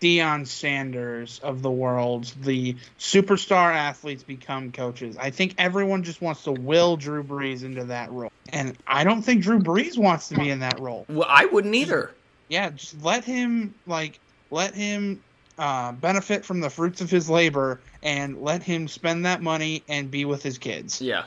[0.00, 5.16] Deion Sanders of the world, the superstar athletes become coaches.
[5.16, 8.30] I think everyone just wants to will Drew Brees into that role.
[8.52, 11.06] And I don't think Drew Brees wants to be in that role.
[11.08, 12.12] Well, I wouldn't either.
[12.48, 14.20] Yeah, just let him like
[14.54, 15.20] let him
[15.58, 20.10] uh, benefit from the fruits of his labor and let him spend that money and
[20.10, 21.00] be with his kids.
[21.00, 21.24] Yeah.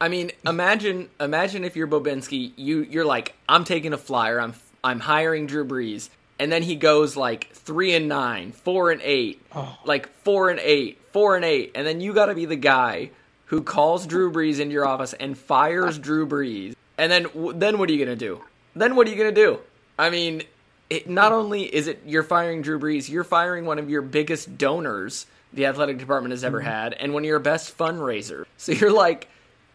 [0.00, 4.54] I mean, imagine imagine if you're Bobinski, you you're like, I'm taking a flyer, I'm
[4.84, 9.42] I'm hiring Drew Brees, and then he goes like three and nine, four and eight,
[9.84, 13.10] like four and eight, four and eight, and then you got to be the guy
[13.46, 17.88] who calls Drew Brees into your office and fires Drew Brees, and then then what
[17.88, 18.40] are you gonna do?
[18.76, 19.58] Then what are you gonna do?
[19.98, 20.44] I mean,
[20.90, 24.58] it, not only is it you're firing Drew Brees, you're firing one of your biggest
[24.58, 26.68] donors the athletic department has ever mm-hmm.
[26.68, 28.44] had, and one of your best fundraisers.
[28.58, 29.28] So you're like,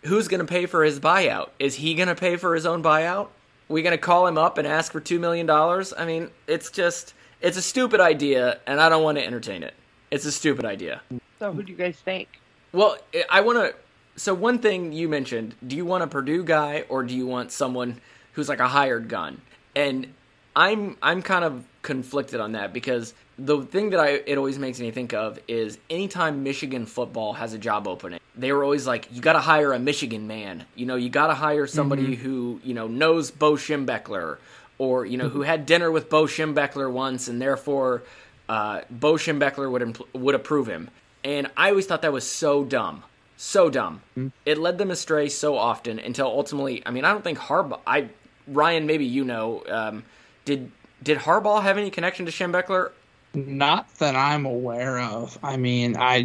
[0.04, 1.50] who's going to pay for his buyout?
[1.58, 3.30] Is he going to pay for his own buyout?
[3.70, 5.50] we going to call him up and ask for $2 million?
[5.50, 9.74] I mean, it's just, it's a stupid idea, and I don't want to entertain it.
[10.12, 11.02] It's a stupid idea.
[11.40, 12.28] So who do you guys think?
[12.72, 12.98] Well,
[13.30, 13.76] I want to.
[14.16, 17.52] So, one thing you mentioned do you want a Purdue guy or do you want
[17.52, 18.00] someone
[18.34, 19.42] who's like a hired gun?
[19.76, 20.14] And
[20.56, 24.80] I'm I'm kind of conflicted on that because the thing that I it always makes
[24.80, 29.08] me think of is anytime Michigan football has a job opening, they were always like,
[29.12, 30.66] you got to hire a Michigan man.
[30.76, 32.18] You know, you got to hire somebody Mhm.
[32.18, 34.38] who you know knows Bo Schembechler
[34.78, 38.04] or you know who had dinner with Bo Schembechler once and therefore
[38.50, 40.90] uh, Bo Schembechler would impl- would approve him.
[41.24, 43.04] And I always thought that was so dumb,
[43.38, 44.02] so dumb.
[44.46, 46.84] It led them astray so often until ultimately.
[46.86, 47.80] I mean, I don't think Harbaugh.
[47.88, 48.10] I
[48.48, 49.64] Ryan, maybe you know.
[49.68, 50.04] Um,
[50.46, 52.92] did did Harbaugh have any connection to Schembechler?
[53.34, 55.38] Not that I'm aware of.
[55.44, 56.22] I mean, I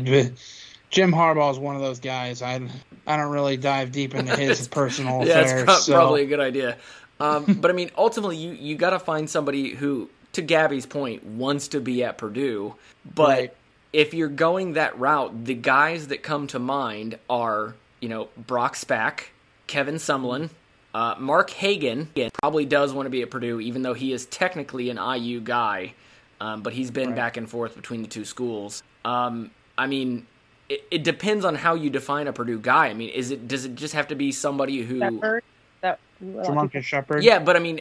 [0.91, 2.43] Jim Harbaugh is one of those guys.
[2.43, 2.61] I
[3.07, 5.53] I don't really dive deep into his personal yeah, affairs.
[5.53, 6.77] it's pro- so- probably a good idea.
[7.21, 11.25] Um, but I mean, ultimately, you you got to find somebody who, to Gabby's point,
[11.25, 12.75] wants to be at Purdue.
[13.15, 13.55] But Right.
[13.93, 18.77] if you're going that route, the guys that come to mind are, you know, Brock
[18.77, 19.29] Spack,
[19.67, 20.51] Kevin Sumlin,
[20.95, 22.09] uh, Mark Hagen.
[22.43, 25.95] Probably does want to be at Purdue, even though he is technically an IU guy.
[26.41, 28.83] Um, but he's been back and forth between the two schools.
[29.05, 30.27] Um, I mean,
[30.69, 32.87] it, it depends on how you define a Purdue guy.
[32.87, 35.43] I mean, is it does it just have to be somebody who Shepard?
[35.81, 37.25] That Jamarcus Shepard.
[37.25, 37.81] yeah, but I mean,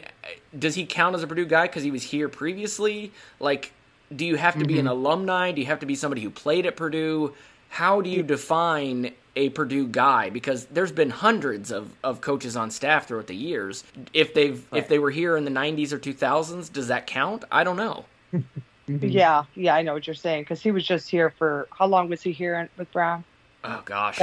[0.57, 3.11] does he count as a Purdue guy because he was here previously?
[3.39, 3.73] Like,
[4.15, 4.91] do you have to be an Mhm.
[4.91, 5.51] alumni?
[5.51, 7.35] Do you have to be somebody who played at Purdue?
[7.69, 10.29] How do you define a Purdue guy?
[10.29, 13.83] Because there's been hundreds of, of coaches on staff throughout the years.
[14.13, 17.45] If they've if they were here in the '90s or 2000s, does that count?
[17.51, 18.05] I don't know.
[18.87, 22.07] Yeah, yeah, I know what you're saying because he was just here for how long
[22.07, 23.25] was he here with Brown?
[23.65, 24.21] Oh gosh,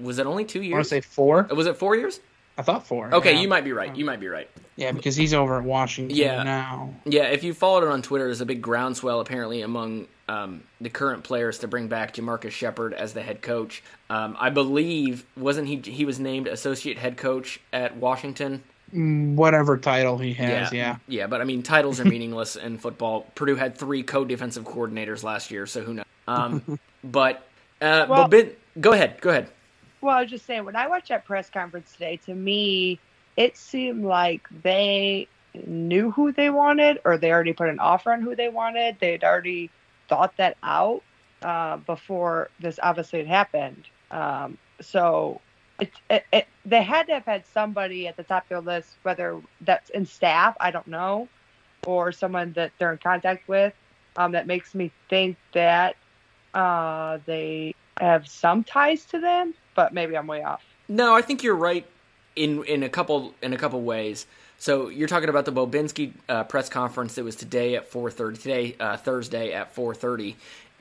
[0.00, 0.64] was it only two years?
[0.64, 0.74] I years?
[0.74, 1.48] want to say four.
[1.54, 2.18] Was it four years?
[2.58, 3.14] I thought four.
[3.14, 3.40] Okay, yeah.
[3.40, 3.94] you might be right.
[3.94, 4.08] You mm.
[4.08, 4.50] might be right.
[4.80, 6.42] Yeah, because he's over at Washington Yeah.
[6.42, 6.94] now.
[7.04, 10.88] Yeah, if you followed it on Twitter, there's a big groundswell apparently among um, the
[10.88, 13.82] current players to bring back Jamarcus Shepard as the head coach.
[14.08, 18.62] Um, I believe wasn't he he was named associate head coach at Washington.
[18.94, 20.96] Mm, Whatever title he has, yeah.
[21.06, 23.26] yeah, but I mean titles are meaningless in football.
[23.34, 26.06] Purdue had three co-defensive coordinators last year, so who knows?
[26.26, 27.46] Um, but
[27.82, 29.48] uh, Well- but Ben, go ahead, go ahead.
[30.00, 32.98] Well, I was just saying, when I watched that press conference today, to me,
[33.36, 35.28] it seemed like they
[35.66, 38.96] knew who they wanted, or they already put an offer on who they wanted.
[39.00, 39.70] They'd already
[40.08, 41.02] thought that out
[41.42, 43.84] uh, before this obviously had happened.
[44.10, 45.40] Um, so
[45.80, 48.96] it, it, it, they had to have had somebody at the top of their list,
[49.02, 51.28] whether that's in staff, I don't know,
[51.86, 53.72] or someone that they're in contact with,
[54.16, 55.96] um, that makes me think that
[56.54, 60.62] uh, they have some ties to them, but maybe I'm way off.
[60.88, 61.86] No, I think you're right
[62.36, 64.26] in in a couple in a couple ways.
[64.58, 68.76] So you're talking about the Bobinski uh, press conference that was today at 4:30 today
[68.78, 70.34] uh, Thursday at 4:30,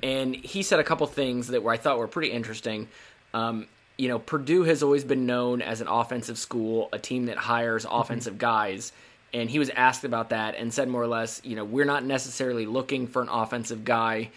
[0.03, 2.87] and he said a couple things that were I thought were pretty interesting.
[3.33, 7.37] Um, you know, Purdue has always been known as an offensive school, a team that
[7.37, 8.93] hires offensive guys.
[9.33, 12.05] And he was asked about that and said more or less, you know, we're not
[12.05, 14.29] necessarily looking for an offensive guy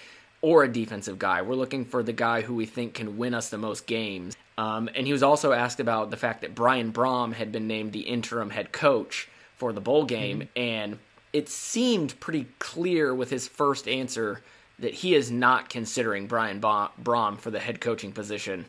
[0.42, 1.40] or a defensive guy.
[1.40, 4.37] We're looking for the guy who we think can win us the most games.
[4.59, 7.92] Um, and he was also asked about the fact that Brian Brohm had been named
[7.92, 10.98] the interim head coach for the bowl game, and
[11.33, 14.42] it seemed pretty clear with his first answer
[14.81, 18.66] that he is not considering Brian Ba- Brohm for the head coaching position.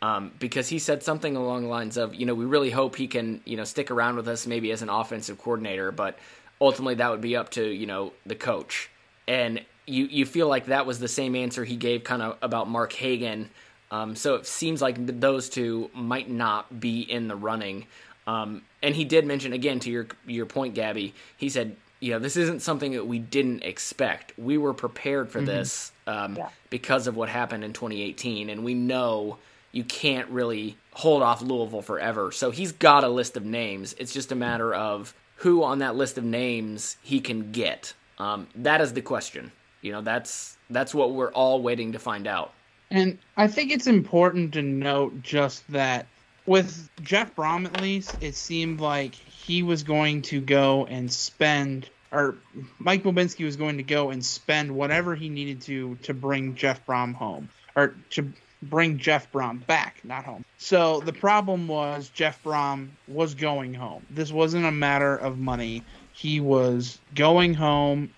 [0.00, 3.08] Um, because he said something along the lines of, you know, we really hope he
[3.08, 6.18] can, you know, stick around with us maybe as an offensive coordinator, but
[6.60, 8.90] ultimately that would be up to, you know, the coach.
[9.26, 12.68] And you you feel like that was the same answer he gave kind of about
[12.68, 13.50] Mark Hagen.
[13.90, 17.86] Um, so it seems like those two might not be in the running.
[18.26, 21.14] Um, and he did mention again to your your point, Gabby.
[21.36, 24.32] He said, you know, this isn't something that we didn't expect.
[24.36, 25.46] We were prepared for Mhm.
[25.46, 26.48] this um, Yeah.
[26.70, 29.38] because of what happened in 2018, and we know
[29.72, 32.32] you can't really hold off Louisville forever.
[32.32, 33.94] So he's got a list of names.
[33.98, 37.92] It's just a matter of who on that list of names he can get.
[38.18, 39.52] Um, that is the question.
[39.86, 42.52] You know, that's that's what we're all waiting to find out.
[42.90, 46.06] And I think it's important to note just that
[46.44, 51.88] with Jeff Brohm, at least, it seemed like he was going to go and spend,
[52.10, 52.34] or
[52.80, 56.84] Mike Bobinski was going to go and spend whatever he needed to to bring Jeff
[56.84, 60.44] Brohm home, or to bring Jeff Brohm back, not home.
[60.58, 64.04] So the problem was Jeff Brohm was going home.
[64.10, 65.84] This wasn't a matter of money.
[66.12, 68.10] He was going home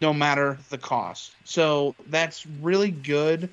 [0.00, 1.32] no matter the cost.
[1.44, 3.48] So that's really good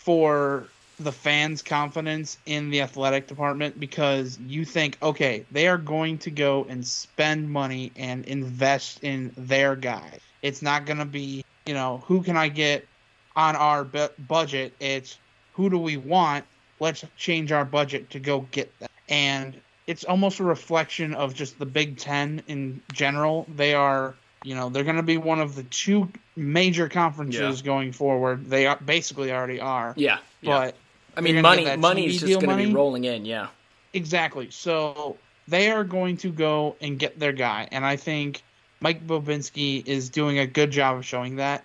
[0.00, 0.68] for
[1.00, 6.30] the fans' confidence in the athletic department because you think, okay, they are going to
[6.30, 10.18] go and spend money and invest in their guy.
[10.42, 12.86] It's not going to be, you know, who can I get
[13.34, 14.72] on our bu- budget?
[14.78, 15.18] It's
[15.54, 16.44] who do we want?
[16.80, 18.90] Let's change our budget to go get that.
[19.08, 23.46] And it's almost a reflection of just the Big Ten in general.
[23.56, 27.64] They are, you know, they're going to be one of the two major conferences Yeah.
[27.64, 28.48] going forward.
[28.48, 29.94] They are basically already are.
[29.96, 30.66] Yeah, yeah.
[30.66, 30.76] But
[31.16, 33.24] I mean, money money is just going to be rolling in.
[33.24, 33.48] Yeah.
[33.92, 34.50] Exactly.
[34.50, 35.16] So
[35.48, 38.42] they are going to go and get their guy, and I think
[38.80, 41.64] Mike Bobinski is doing a good job of showing that.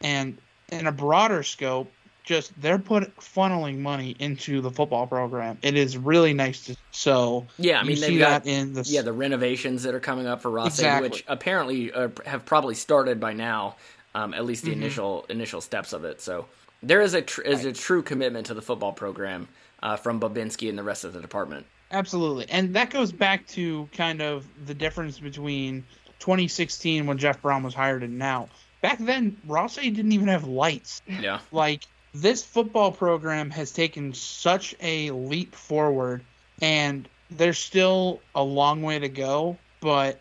[0.00, 0.38] And
[0.70, 1.92] in a broader scope,
[2.24, 5.58] just they're put funneling money into the football program.
[5.62, 8.82] It is really nice to so Yeah, I mean see they've got that in the
[8.86, 11.10] yeah the renovations that are coming up for Ross, Exactly.
[11.10, 13.76] which apparently uh, have probably started by now.
[14.16, 14.74] Um, at least the Mhm.
[14.74, 16.20] initial initial steps of it.
[16.20, 16.46] So
[16.82, 19.48] there is a tr- is a true commitment to the football program
[19.82, 21.66] uh, from Bobinski and the rest of the department.
[21.90, 22.46] Absolutely.
[22.48, 25.84] And that goes back to kind of the difference between
[26.20, 28.48] 2016 when Jeff Brohm was hired and now.
[28.80, 31.02] Back then, Ross-Ade didn't even have lights.
[31.06, 31.40] Yeah.
[31.52, 36.22] Like, this football program has taken such a leap forward,
[36.62, 40.20] and there's still a long way to go, but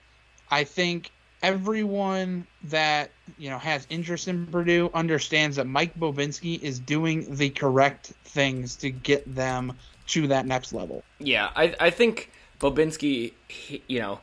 [0.49, 1.11] I think
[1.43, 7.51] everyone that you know has interest in Purdue understands that Mike Bobinski is doing the
[7.51, 9.73] correct things to get them
[10.07, 11.03] to that next level.
[11.19, 14.19] Yeah, I I think Bobinski, he, you know,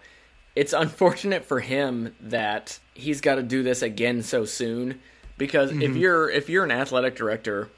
[0.57, 5.01] it's unfortunate for him that he's got to do this again so soon
[5.41, 6.01] because if Mhm.
[6.01, 7.69] you're if you're an athletic director,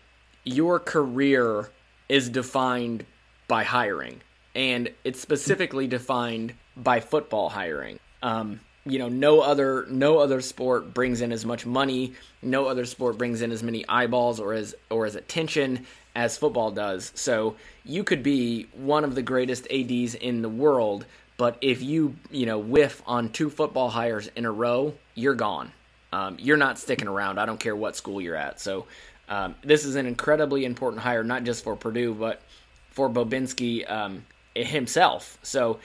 [0.44, 1.70] your career
[2.08, 3.06] is defined
[3.48, 4.20] by hiring
[4.54, 7.98] and it's specifically defined by football hiring.
[8.22, 12.84] Um, you know, no other no other sport brings in as much money, no other
[12.84, 17.12] sport brings in as many eyeballs or as or as attention as football does.
[17.14, 21.06] So you could be one of the greatest ADs in the world,
[21.38, 25.72] But if you you know whiff on two football hires in a row, you're gone.
[26.12, 27.38] Um, you're not sticking around.
[27.38, 28.60] I don't care what school you're at.
[28.60, 28.86] So
[29.28, 32.42] um, this is an incredibly important hire, not just for Purdue, but
[32.90, 35.38] for Bobinski um, himself.
[35.42, 35.78] So,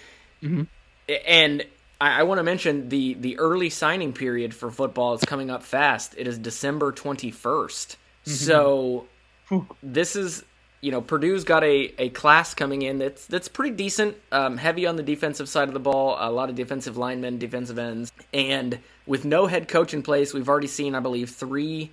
[0.43, 0.63] mm-hmm.
[1.25, 1.65] and
[2.01, 5.63] I, I want to mention the the early signing period for football is coming up
[5.63, 6.15] fast.
[6.17, 7.31] It is December 21st.
[7.33, 8.31] Mm-hmm.
[8.31, 9.05] So
[9.81, 10.43] this is
[10.81, 14.85] you know Purdue's got a, a class coming in that's that's pretty decent, um, heavy
[14.85, 18.79] on the defensive side of the ball, a lot of defensive linemen, defensive ends, and
[19.05, 21.91] with no head coach in place, we've already seen I believe three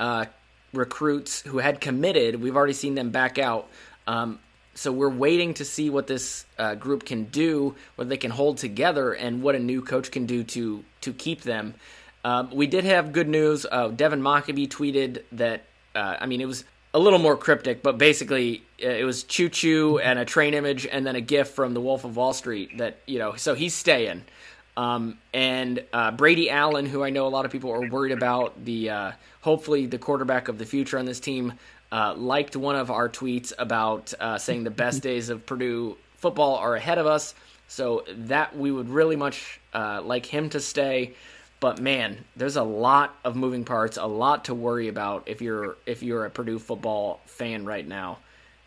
[0.00, 0.26] uh,
[0.72, 2.40] recruits who had committed.
[2.40, 3.68] We've already seen them back out.
[4.06, 4.38] Um,
[4.74, 8.56] so we're waiting to see what this uh, group can do, what they can hold
[8.56, 11.74] together, and what a new coach can do to to keep them.
[12.24, 13.66] Um, we did have good news.
[13.70, 15.64] Uh, Devin Mockobee tweeted that.
[15.94, 16.64] Uh, I mean, it was
[16.94, 20.86] a little more cryptic, but basically uh, it was choo choo and a train image,
[20.86, 22.78] and then a gif from The Wolf of Wall Street.
[22.78, 24.24] That you know, so he's staying.
[24.76, 28.64] Um, and uh, Brady Allen, who I know a lot of people are worried about,
[28.64, 31.54] the uh, hopefully the quarterback of the future on this team
[31.90, 36.56] uh, liked one of our tweets about uh, saying the best days of Purdue football
[36.56, 37.34] are ahead of us.
[37.68, 41.14] So that we would really much uh, like him to stay.
[41.62, 45.76] But man, there's a lot of moving parts, a lot to worry about if you're
[45.86, 48.18] if you're a Purdue football fan right now.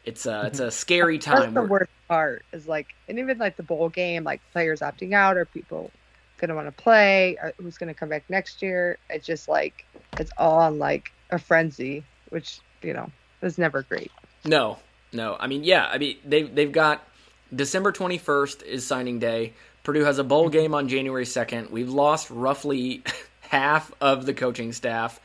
[0.05, 1.53] It's a it's a scary time.
[1.53, 5.11] That's the worst part is like, and even like the bowl game, like players opting
[5.11, 5.91] out, or people
[6.37, 8.97] going to want to play, or who's going to come back next year.
[9.09, 9.85] It's just like
[10.17, 14.09] it's all on like a frenzy, which you know, was never great.
[14.45, 14.77] No,
[15.11, 15.35] no.
[15.37, 15.85] I mean, yeah.
[15.85, 17.05] I mean, they they've got
[17.53, 19.51] December twenty first is signing day.
[19.85, 21.69] Purdue has a bowl game on January second.
[21.69, 23.03] We've lost roughly
[23.41, 25.21] half of the coaching staff.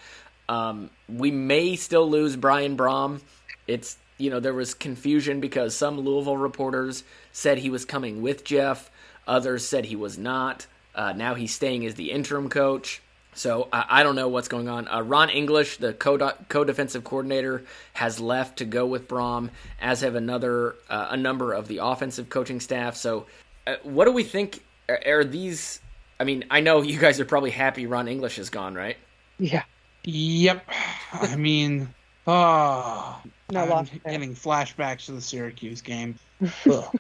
[0.51, 3.23] Um, we may still lose Brian Brohm.
[3.67, 8.45] It's you know there was confusion because some Louisville reporters said he was coming with
[8.45, 8.91] Jeff.
[9.27, 10.67] Others said he was not.
[10.95, 13.01] Uh, now he's staying as the interim coach.
[13.33, 14.89] So I, don't know what's going on.
[14.89, 19.51] Uh, Ron English, the co defensive coordinator, has left to go with Brohm,
[19.81, 22.97] as have another uh, a number of the offensive coaching staff.
[22.97, 23.27] So
[23.67, 24.65] uh, what do we think?
[24.89, 25.81] Are, are, these?
[26.19, 28.97] I mean, I know you guys are probably happy Ron English is gone, right?
[29.39, 29.65] Yeah.
[30.05, 30.65] Yep.
[31.13, 31.89] I mean,
[32.27, 36.19] oh, no, I'm getting flashbacks to the Syracuse game.
[36.71, 36.99] Ugh.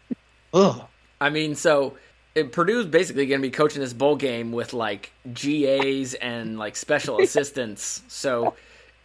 [0.52, 0.82] Ugh.
[1.20, 1.96] I mean, so
[2.34, 7.20] Purdue's basically going to be coaching this bowl game with like GAs and like special
[7.22, 8.54] assistants, so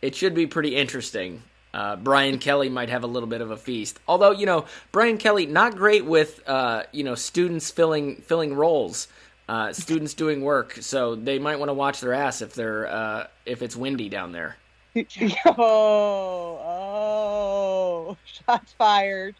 [0.01, 1.41] it should be pretty interesting.
[1.75, 4.63] Uh, Brian Kelly might have a little bit of a feast, although you know
[4.93, 9.09] Brian Kelly not great with uh, you know students filling filling roles,
[9.49, 13.27] uh, students doing work, so they might want to watch their ass if they're uh,
[13.45, 14.55] if it's windy down there.
[15.45, 16.61] Oh,
[18.07, 19.35] oh, shots fired.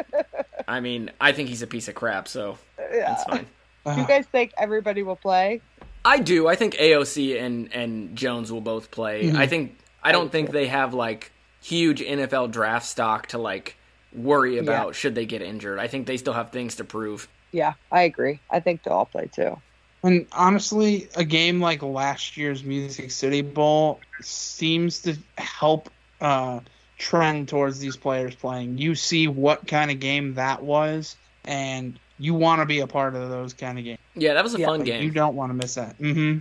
[0.68, 3.08] I mean, I think he's a piece of crap, so yeah.
[3.08, 3.46] that's fine.
[3.84, 5.60] Do you guys think everybody will play?
[6.04, 6.46] I do.
[6.46, 9.24] I think AOC and and Jones will both play.
[9.24, 9.36] Mm-hmm.
[9.36, 11.32] I think I don't think they have like
[11.64, 13.76] huge NFL draft stock to like
[14.12, 14.92] worry about yeah.
[14.92, 15.78] should they get injured.
[15.78, 17.26] I think they still have things to prove.
[17.52, 18.40] Yeah, I agree.
[18.50, 19.56] I think they'll all play too.
[20.02, 25.88] And honestly, a game like last year's Music City Bowl seems to help
[26.20, 26.60] uh,
[26.98, 28.76] trend towards these players playing.
[28.76, 33.14] You see what kind of game that was, and you want to be a part
[33.14, 33.98] of those kind of games.
[34.14, 35.02] Yeah, that was a yeah, fun game.
[35.02, 35.98] You don't want to miss that.
[35.98, 36.40] Mm-hmm.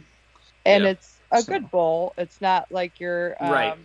[0.65, 0.89] And yeah.
[0.89, 1.53] it's a so.
[1.53, 2.13] good bowl.
[2.17, 3.77] It's not like your um, right.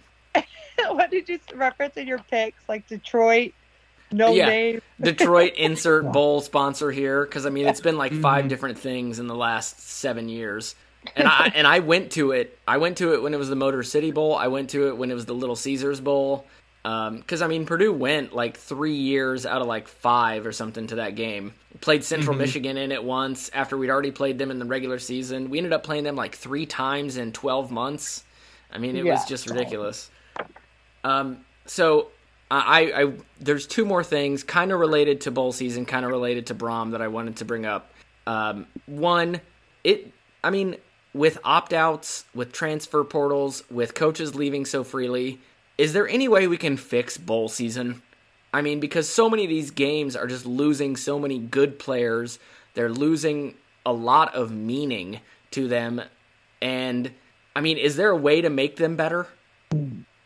[0.91, 2.68] what did you reference in your picks?
[2.68, 3.53] Like Detroit,
[4.11, 4.47] no yeah.
[4.47, 4.82] name.
[5.01, 8.49] Detroit insert bowl sponsor here because I mean it's been like 5 mm-hmm.
[8.49, 10.74] different things in the last seven years.
[11.16, 12.59] And I and I went to it.
[12.66, 14.34] I went to it when it was the Motor City Bowl.
[14.34, 16.47] I went to it when it was the Little Caesars Bowl.
[16.82, 20.86] Because um, I mean, Purdue went like three years out of like five or something
[20.86, 21.53] to that game.
[21.80, 22.43] Played Central mm-hmm.
[22.43, 25.51] Michigan in it once after we'd already played them in the regular season.
[25.51, 28.24] We ended up playing them like three times in twelve months.
[28.70, 29.14] I mean, it yeah.
[29.14, 30.11] was just ridiculous.
[31.05, 32.09] Um, so
[32.51, 36.46] I, I, there's two more things kind of related to bowl season, kind of related
[36.46, 37.92] to Brohm that I wanted to bring up.
[38.26, 39.40] Um, one,
[39.84, 40.76] it, I mean,
[41.12, 45.40] with opt outs, with transfer portals, with coaches leaving so freely,
[45.76, 48.03] is there any way we can fix bowl season?
[48.53, 52.38] I mean, because so many of these games are just losing so many good players,
[52.74, 55.20] they're losing a lot of meaning
[55.51, 56.01] to them.
[56.62, 57.12] And
[57.55, 59.28] I mean, is there a way to make them better?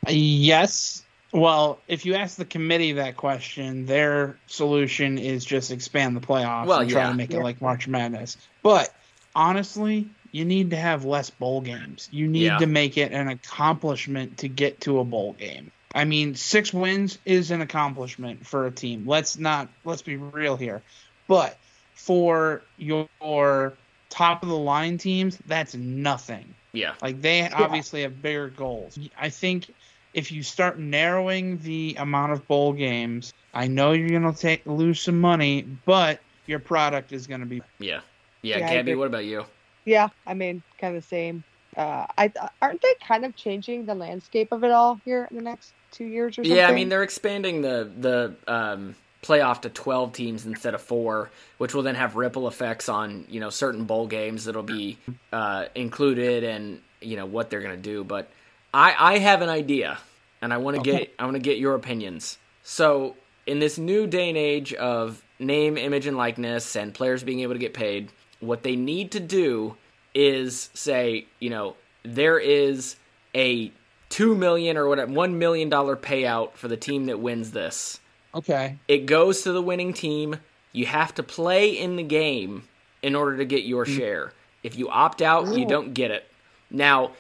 [0.09, 1.05] Yes.
[1.33, 6.67] Well, if you ask the committee that question, their solution is just expand the playoffs
[6.67, 6.95] well, and yeah.
[6.95, 7.41] try to make yeah.
[7.41, 8.37] it like March Madness.
[8.63, 8.95] But
[9.35, 12.09] honestly, you need to have less bowl games.
[12.13, 12.59] You need yeah.
[12.59, 15.71] to make it an accomplishment to get to a bowl game.
[15.95, 19.07] I mean, six wins is an accomplishment for a team.
[19.07, 20.83] Let's not let's be real here.
[21.29, 21.59] But
[21.95, 23.75] for your
[24.09, 26.55] top of the line teams, that's nothing.
[26.73, 26.95] Yeah.
[27.03, 28.99] Like they obviously have bigger goals.
[29.19, 29.73] I think
[30.15, 35.01] if you start narrowing the amount of bowl games, I know you're gonna take lose
[35.01, 38.01] some money, but your product is gonna be Yeah.
[38.43, 39.45] Yeah, Yeah, Gabby, what about you?
[39.85, 41.45] Yeah, I mean, kind of the same.
[41.77, 45.43] Uh, I aren't they kind of changing the landscape of it all here in the
[45.43, 46.57] next two years or something?
[46.57, 51.31] Yeah, I mean they're expanding the the um, playoff to twelve teams instead of four,
[51.57, 54.99] which will then have ripple effects on you know certain bowl games that'll be
[55.33, 58.05] uh, included and you know what they're gonna do.
[58.05, 58.31] But
[58.75, 59.99] I I have an idea,
[60.41, 60.99] and I want to Okay.
[60.99, 62.39] get I want to get your opinions.
[62.63, 63.17] So
[63.47, 67.55] in this new day and age of name, image, and likeness, and players being able
[67.55, 68.11] to get paid,
[68.41, 69.77] what they need to do
[70.15, 72.97] is say, you know, there is
[73.35, 73.73] a
[74.09, 77.99] two million or whatever one million dollar payout for the team that wins this.
[78.35, 78.79] okay.
[78.89, 80.37] It goes to the winning team.
[80.73, 82.65] You have to play in the game
[83.03, 83.97] in order to get your mm.
[83.97, 84.33] share.
[84.63, 85.69] If you opt out, you oh.
[85.69, 86.25] don't get it.
[86.71, 87.13] Now,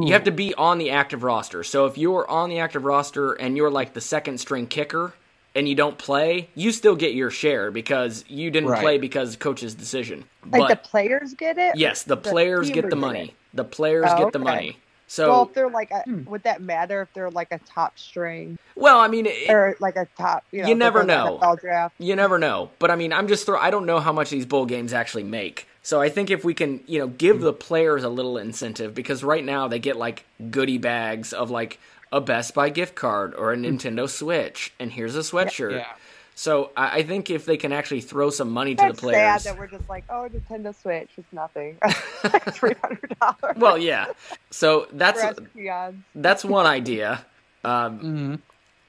[0.00, 1.62] you have to be on the active roster.
[1.62, 5.12] So if you're on the active roster and you're like the second string kicker
[5.54, 8.80] and you don't play, you still get your share because you didn't Right.
[8.80, 10.24] play because coach's decision.
[10.50, 11.76] like but the players get it.
[11.76, 13.28] yes, the players get the money.
[13.28, 13.56] it?
[13.56, 14.44] The players Oh, get the okay.
[14.44, 14.78] money.
[15.06, 16.24] So well, if they're like, a, Hmm.
[16.24, 19.94] would that matter if they're like a top string well, I mean, it, or like
[19.96, 20.44] a top?
[20.50, 21.56] You, know, You never know.
[21.60, 21.94] Draft.
[22.00, 22.70] You never know.
[22.80, 23.56] But I mean, I'm just throw.
[23.58, 25.68] I don't know how much these bowl games actually make.
[25.84, 29.22] So I think if we can, you know, give the players a little incentive because
[29.22, 31.78] right now they get like goodie bags of like
[32.10, 35.72] a Best Buy gift card or a Nintendo Switch, and here's a sweatshirt.
[35.72, 35.92] Yeah.
[36.36, 39.52] So I, I think if they can actually throw some money to the players, sad
[39.52, 41.76] that we're just like, oh, Nintendo Switch is nothing.
[42.52, 43.56] Three hundred dollars.
[43.56, 44.06] well, yeah.
[44.50, 46.02] So that's for us peons.
[46.14, 47.24] that's one idea.
[47.62, 48.38] Um, Mhm.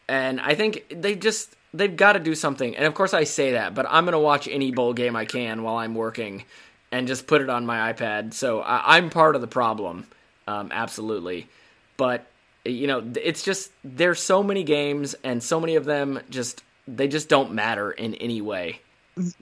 [0.08, 2.76] and I think they just they've got to do something.
[2.78, 5.62] And of course, I say that, but I'm gonna watch any bowl game I can
[5.64, 6.46] while I'm working,
[6.92, 8.34] and just put it on my iPad.
[8.34, 10.08] So I, I'm part of the problem,
[10.48, 11.48] um, absolutely.
[11.98, 12.28] But
[12.64, 17.08] you know, it's just there's so many games, and so many of them just they
[17.08, 18.80] just don't matter in any way.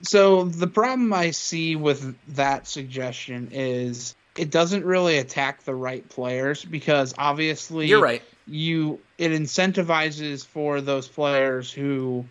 [0.04, 6.08] So the problem I see with that suggestion is it doesn't really attack the right
[6.10, 8.22] players because obviously You're right.
[8.46, 12.26] You it incentivizes for those players who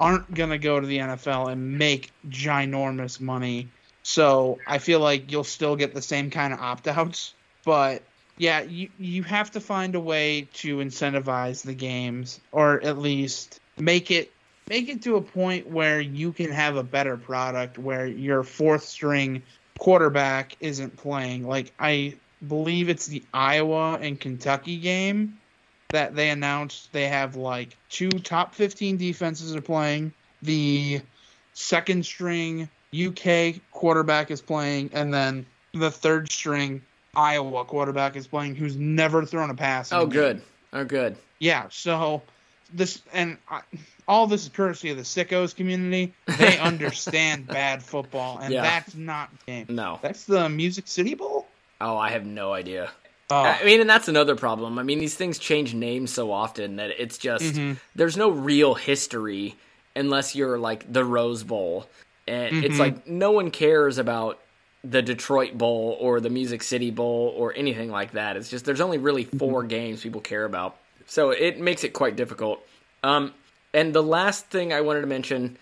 [0.00, 3.68] aren't going to go to the NFL and make ginormous money.
[4.08, 7.34] So I feel like you'll still get the same kind of opt outs,
[7.66, 8.02] but
[8.38, 13.60] yeah, you you have to find a way to incentivize the games or at least
[13.76, 14.32] make it
[14.66, 18.84] make it to a point where you can have a better product where your fourth
[18.84, 19.42] string
[19.76, 21.46] quarterback isn't playing.
[21.46, 22.14] Like I
[22.46, 25.34] believe it's the Iowa and Kentucky game
[25.90, 30.14] that they announced they have like two top 15 defenses are playing.
[30.40, 31.02] The
[31.52, 36.82] second string UK quarterback is playing and then the third string
[37.16, 39.92] Iowa quarterback is playing who's never thrown a pass.
[39.92, 40.40] Oh, good.
[40.72, 41.16] Oh, good.
[41.40, 42.22] Yeah, so
[42.72, 43.62] this and I,
[44.06, 46.12] all this is courtesy of the sickos community.
[46.38, 48.62] They understand bad football, and Yeah.
[48.62, 49.66] that's not game.
[49.68, 49.98] No.
[50.02, 51.46] That's the Music City Bowl.
[51.80, 52.90] Oh, I have no idea.
[53.30, 53.42] Oh.
[53.42, 54.78] I mean, and that's another problem.
[54.78, 57.78] I mean, these things change names so often that it's just Mhm.
[57.94, 59.56] there's no real history
[59.96, 61.88] unless you're like the Rose Bowl,
[62.28, 62.78] and it's Mhm.
[62.78, 64.38] like no one cares about
[64.84, 68.36] the Detroit Bowl or the Music City Bowl or anything like that.
[68.36, 70.76] It's just there's only really 4 games people care about,
[71.06, 72.64] so it makes it quite difficult.
[73.02, 73.32] Um,
[73.74, 75.56] and the last thing I wanted to mention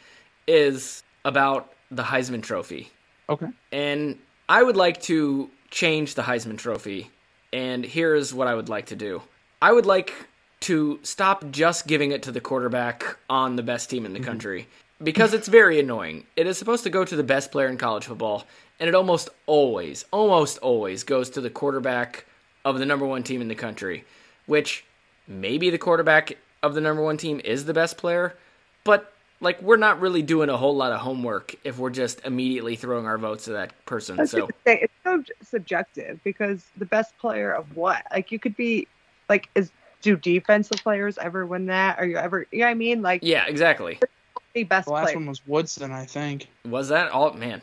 [0.47, 2.91] is about the Heisman Trophy.
[3.29, 3.47] Okay.
[3.73, 7.11] And I would like to change the Heisman Trophy.
[7.53, 9.23] And here's what I would like to do
[9.63, 10.13] I would like
[10.61, 14.69] to stop just giving it to the quarterback on the best team in the country
[15.03, 16.27] because it's very annoying.
[16.37, 18.45] It is supposed to go to the best player in college football,
[18.81, 22.27] and it almost always, almost always goes to the quarterback
[22.65, 24.05] of the number one team in the country,
[24.47, 24.85] which
[25.29, 28.35] maybe the quarterback of the number one team is the best player,
[28.85, 32.75] but like we're not really doing a whole lot of homework if we're just immediately
[32.75, 34.27] throwing our votes to that person.
[34.27, 34.79] So thing.
[34.83, 38.05] It's so subjective because the best player of what?
[38.11, 38.89] Like you could be
[39.29, 39.71] like, is
[40.03, 41.99] do defensive players ever win that?
[41.99, 42.47] Are you ever?
[42.51, 43.03] You know what I mean?
[43.03, 43.99] Like yeah, exactly.
[44.57, 45.17] The best The last player.
[45.17, 46.49] one was Woodson, I think.
[46.65, 47.63] Was that all man?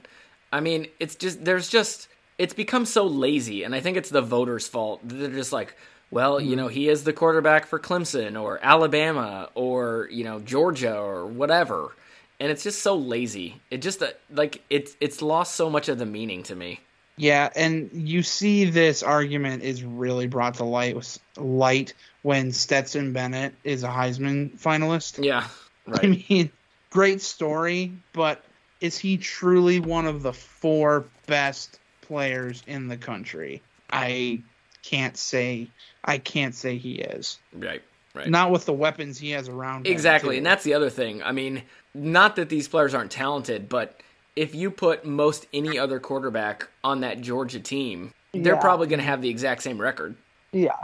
[0.52, 4.22] I mean, it's just there's just it's become so lazy, and I think it's the
[4.22, 5.02] voters' fault.
[5.04, 5.76] They're just like,
[6.12, 10.96] well, you know, he is the quarterback for Clemson or Alabama or you know Georgia
[10.96, 11.96] or whatever,
[12.40, 13.60] and it's just so lazy.
[13.72, 16.80] It just uh, like it's it's lost so much of the meaning to me.
[17.16, 23.54] Yeah, and you see this argument is really brought to light light when Stetson Bennett
[23.64, 25.24] is a Heisman finalist.
[25.24, 25.48] Yeah,
[25.92, 26.52] I mean,
[26.94, 28.44] great story, but
[28.80, 33.62] is he truly one of the four best players in the country?
[33.92, 34.42] I
[34.84, 35.70] can't say.
[36.06, 37.40] I can't say he is.
[37.52, 37.82] Right.
[38.14, 38.30] Right.
[38.30, 39.88] Not with the weapons he has around.
[39.88, 41.24] him, Exactly, and that's the other thing.
[41.24, 41.64] I mean,
[41.96, 44.00] not that these players aren't talented, but
[44.36, 48.60] if you put most any other quarterback on that Georgia team, they're Yeah.
[48.62, 50.16] probably going to have the exact same record.
[50.52, 50.76] Yeah.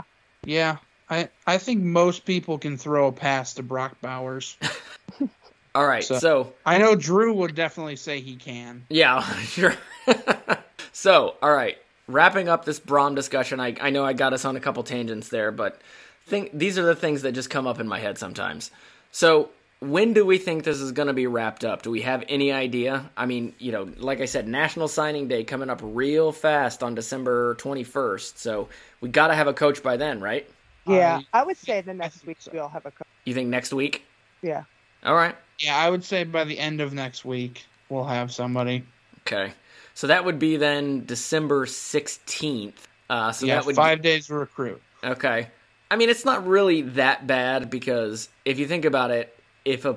[0.44, 4.56] Yeah, I I think most people can throw a pass to Brock Bowers.
[5.74, 8.84] All right, So- so I know Drew would definitely say he can.
[8.88, 9.74] Yeah, sure.
[10.92, 13.60] so, all right, wrapping up this Brohm discussion.
[13.60, 15.80] I, I know I got us on a couple tangents there, but
[16.26, 18.70] think these are the things that just come up in my head sometimes.
[19.12, 19.50] So,
[19.80, 21.82] when do we think this is going to be wrapped up?
[21.82, 23.10] Do we have any idea?
[23.16, 26.94] I mean, you know, like I said, National Signing Day coming up real fast on
[26.94, 28.38] December 21st.
[28.38, 28.68] So,
[29.00, 30.48] we got to have a coach by then, right?
[30.86, 31.16] Yeah.
[31.16, 32.50] Um, I, would say the next week so.
[32.52, 33.06] we'll have a coach.
[33.24, 34.04] You think next week?
[34.42, 34.64] Yeah.
[35.04, 35.34] All right.
[35.60, 38.84] Yeah, I would say by the end of next week we'll have somebody.
[39.20, 39.52] Okay.
[39.94, 42.72] So that would be then December 16th.
[43.08, 44.80] Uh, so yeah, that would five days to recruit.
[45.04, 45.48] Okay.
[45.90, 49.96] I mean, it's not really that bad because if you think about it, if a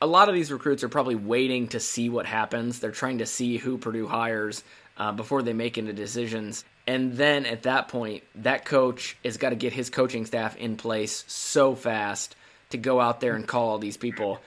[0.00, 2.78] a lot of these recruits are probably waiting to see what happens.
[2.78, 4.62] They're trying to see who Purdue hires
[4.96, 6.64] uh, before they make any decisions.
[6.86, 10.76] And then at that point, that coach has got to get his coaching staff in
[10.76, 12.36] place so fast
[12.70, 14.40] to go out there and call all these people.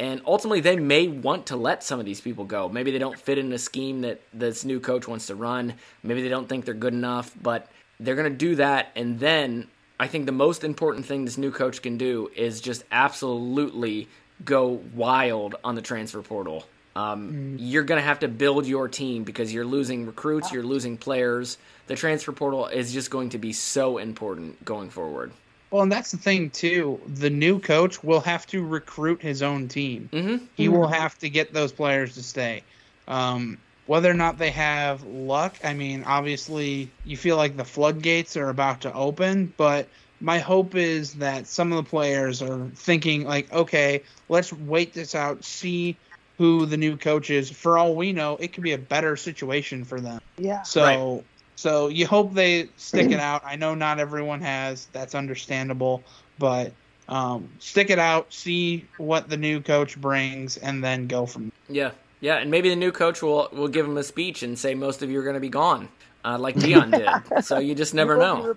[0.00, 2.70] And ultimately, they may want to let some of these people go.
[2.70, 5.74] Maybe they don't fit in a scheme that this new coach wants to run.
[6.02, 7.68] Maybe they don't think they're good enough, but
[8.00, 8.92] they're going to do that.
[8.96, 9.68] And then
[10.00, 14.08] I think the most important thing this new coach can do is just absolutely
[14.42, 16.64] go wild on the transfer portal.
[16.96, 20.96] Um, You're going to have to build your team because you're losing recruits, you're losing
[20.96, 21.58] players.
[21.88, 25.32] The transfer portal is just going to be so important going forward.
[25.70, 27.00] Well, and that's the thing too.
[27.06, 30.08] The new coach will have to recruit his own team.
[30.12, 30.44] Mm-hmm.
[30.56, 32.64] He will have to get those players to stay.
[33.06, 38.36] Um, whether or not they have luck, I mean, obviously, you feel like the floodgates
[38.36, 39.88] are about to open, but
[40.20, 45.14] my hope is that some of the players are thinking, like, okay, let's wait this
[45.14, 45.96] out, see
[46.38, 47.50] who the new coach is.
[47.50, 50.20] For all we know, it could be a better situation for them.
[50.38, 50.62] Yeah.
[50.62, 51.24] So
[51.60, 53.42] so you hope they stick it out.
[53.44, 54.86] I know not everyone has.
[54.92, 56.02] That's understandable,
[56.38, 56.72] but
[57.06, 61.52] um, stick it out, see what the new coach brings, and then go from.
[61.68, 61.90] Yeah,
[62.22, 65.02] yeah, and maybe the new coach will will give him a speech and say most
[65.02, 65.90] of you are going to be gone,
[66.24, 67.10] uh, like Dion did.
[67.42, 68.54] So you just never You know.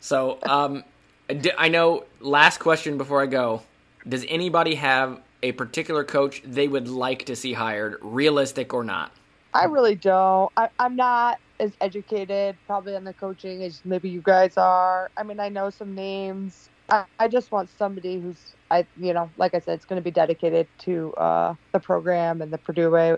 [0.00, 0.84] So um,
[1.28, 2.04] d- I know.
[2.20, 3.62] Last question before I go:
[4.06, 9.12] Does anybody have a particular coach they would like to see hired, realistic or not?
[9.54, 10.52] I really don't.
[10.58, 15.10] I, I'm not as educated probably on the coaching as maybe you guys are.
[15.16, 16.68] I mean, I know some names.
[16.88, 18.36] I, I just want somebody who's,
[18.70, 22.42] I you know, like I said, it's going to be dedicated to uh, the program
[22.42, 23.16] and the Purdue way,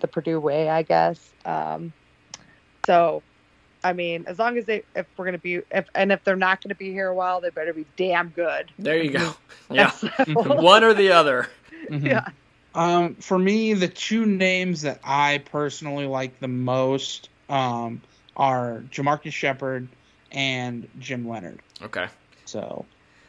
[0.00, 1.30] the Purdue way, I guess.
[1.44, 1.92] Um,
[2.86, 3.22] so,
[3.82, 6.36] I mean, as long as they, if we're going to be, if and if they're
[6.36, 8.70] not going to be here a while, they better be damn good.
[8.78, 9.34] There you go.
[9.70, 9.92] Yeah,
[10.26, 11.48] one or the other.
[11.88, 12.26] Yeah.
[12.74, 18.00] Um, for me, the two names that I personally like the most um,
[18.36, 19.88] are JaMarcus Shepherd
[20.32, 21.60] and Jim Leonhard.
[21.82, 22.06] Okay.
[22.44, 22.84] So,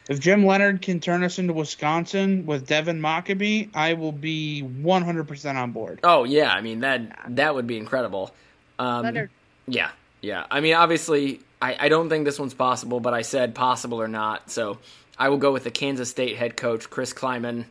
[0.08, 5.54] if Jim Leonhard can turn us into Wisconsin with Devin Mockobee, I will be 100%
[5.54, 6.00] on board.
[6.02, 8.34] Oh yeah, I mean that that would be incredible.
[8.78, 9.30] Um, Leonhard.
[9.66, 10.46] Yeah, yeah.
[10.50, 14.08] I mean, obviously, I, I don't think this one's possible, but I said possible or
[14.08, 14.78] not, so
[15.18, 17.64] I will go with the Kansas State head coach Chris Klieman.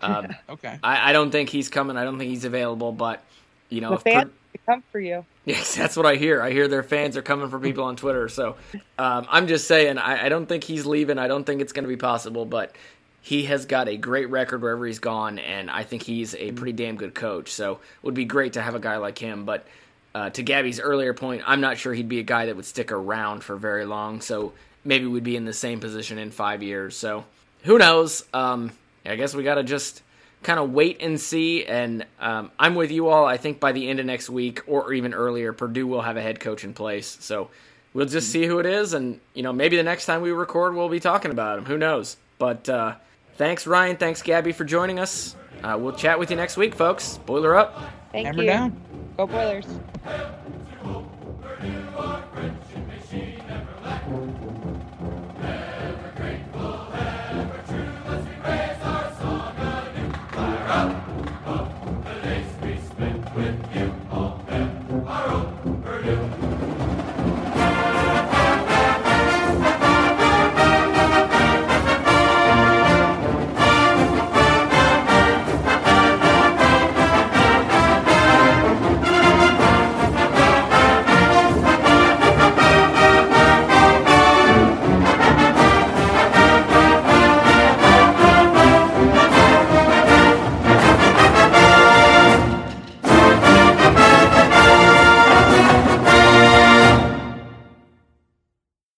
[0.00, 0.78] Uh, Okay.
[0.82, 1.96] I, I don't think he's coming.
[1.96, 3.22] I don't think he's available, but
[3.68, 4.30] you know, The if Pur- fans
[4.66, 5.24] come for you.
[5.46, 6.40] Yes, that's what I hear.
[6.40, 8.30] I hear their fans are coming for people on Twitter.
[8.30, 8.56] So
[8.98, 11.18] um, I'm just saying, I, I don't think he's leaving.
[11.18, 12.74] I don't think it's going to be possible, but
[13.20, 16.72] he has got a great record wherever he's gone, and I think he's a pretty
[16.72, 17.50] damn good coach.
[17.50, 19.44] So it would be great to have a guy like him.
[19.44, 19.66] But
[20.14, 22.90] uh, to Gabby's earlier point, I'm not sure he'd be a guy that would stick
[22.90, 24.22] around for very long.
[24.22, 26.96] So maybe we'd be in the same position in five years.
[26.96, 27.24] So
[27.64, 28.24] who knows?
[28.32, 28.72] Um,
[29.04, 30.02] I guess we got to just
[30.44, 31.64] kind of wait and see.
[31.64, 33.26] And um, I'm with you all.
[33.26, 36.22] I think by the end of next week or even earlier, Purdue will have a
[36.22, 37.16] head coach in place.
[37.20, 37.50] So
[37.92, 38.94] we'll just see who it is.
[38.94, 41.64] And, you know, maybe the next time we record, we'll be talking about him.
[41.64, 42.16] Who knows?
[42.38, 42.96] But uh,
[43.36, 43.96] thanks, Ryan.
[43.96, 45.36] Thanks, Gabby, for joining us.
[45.62, 47.18] Uh, we'll chat with you next week, folks.
[47.26, 47.80] Boiler up.
[48.12, 48.48] Thank Hammer you.
[48.48, 48.80] down.
[49.16, 49.66] Go Boilers.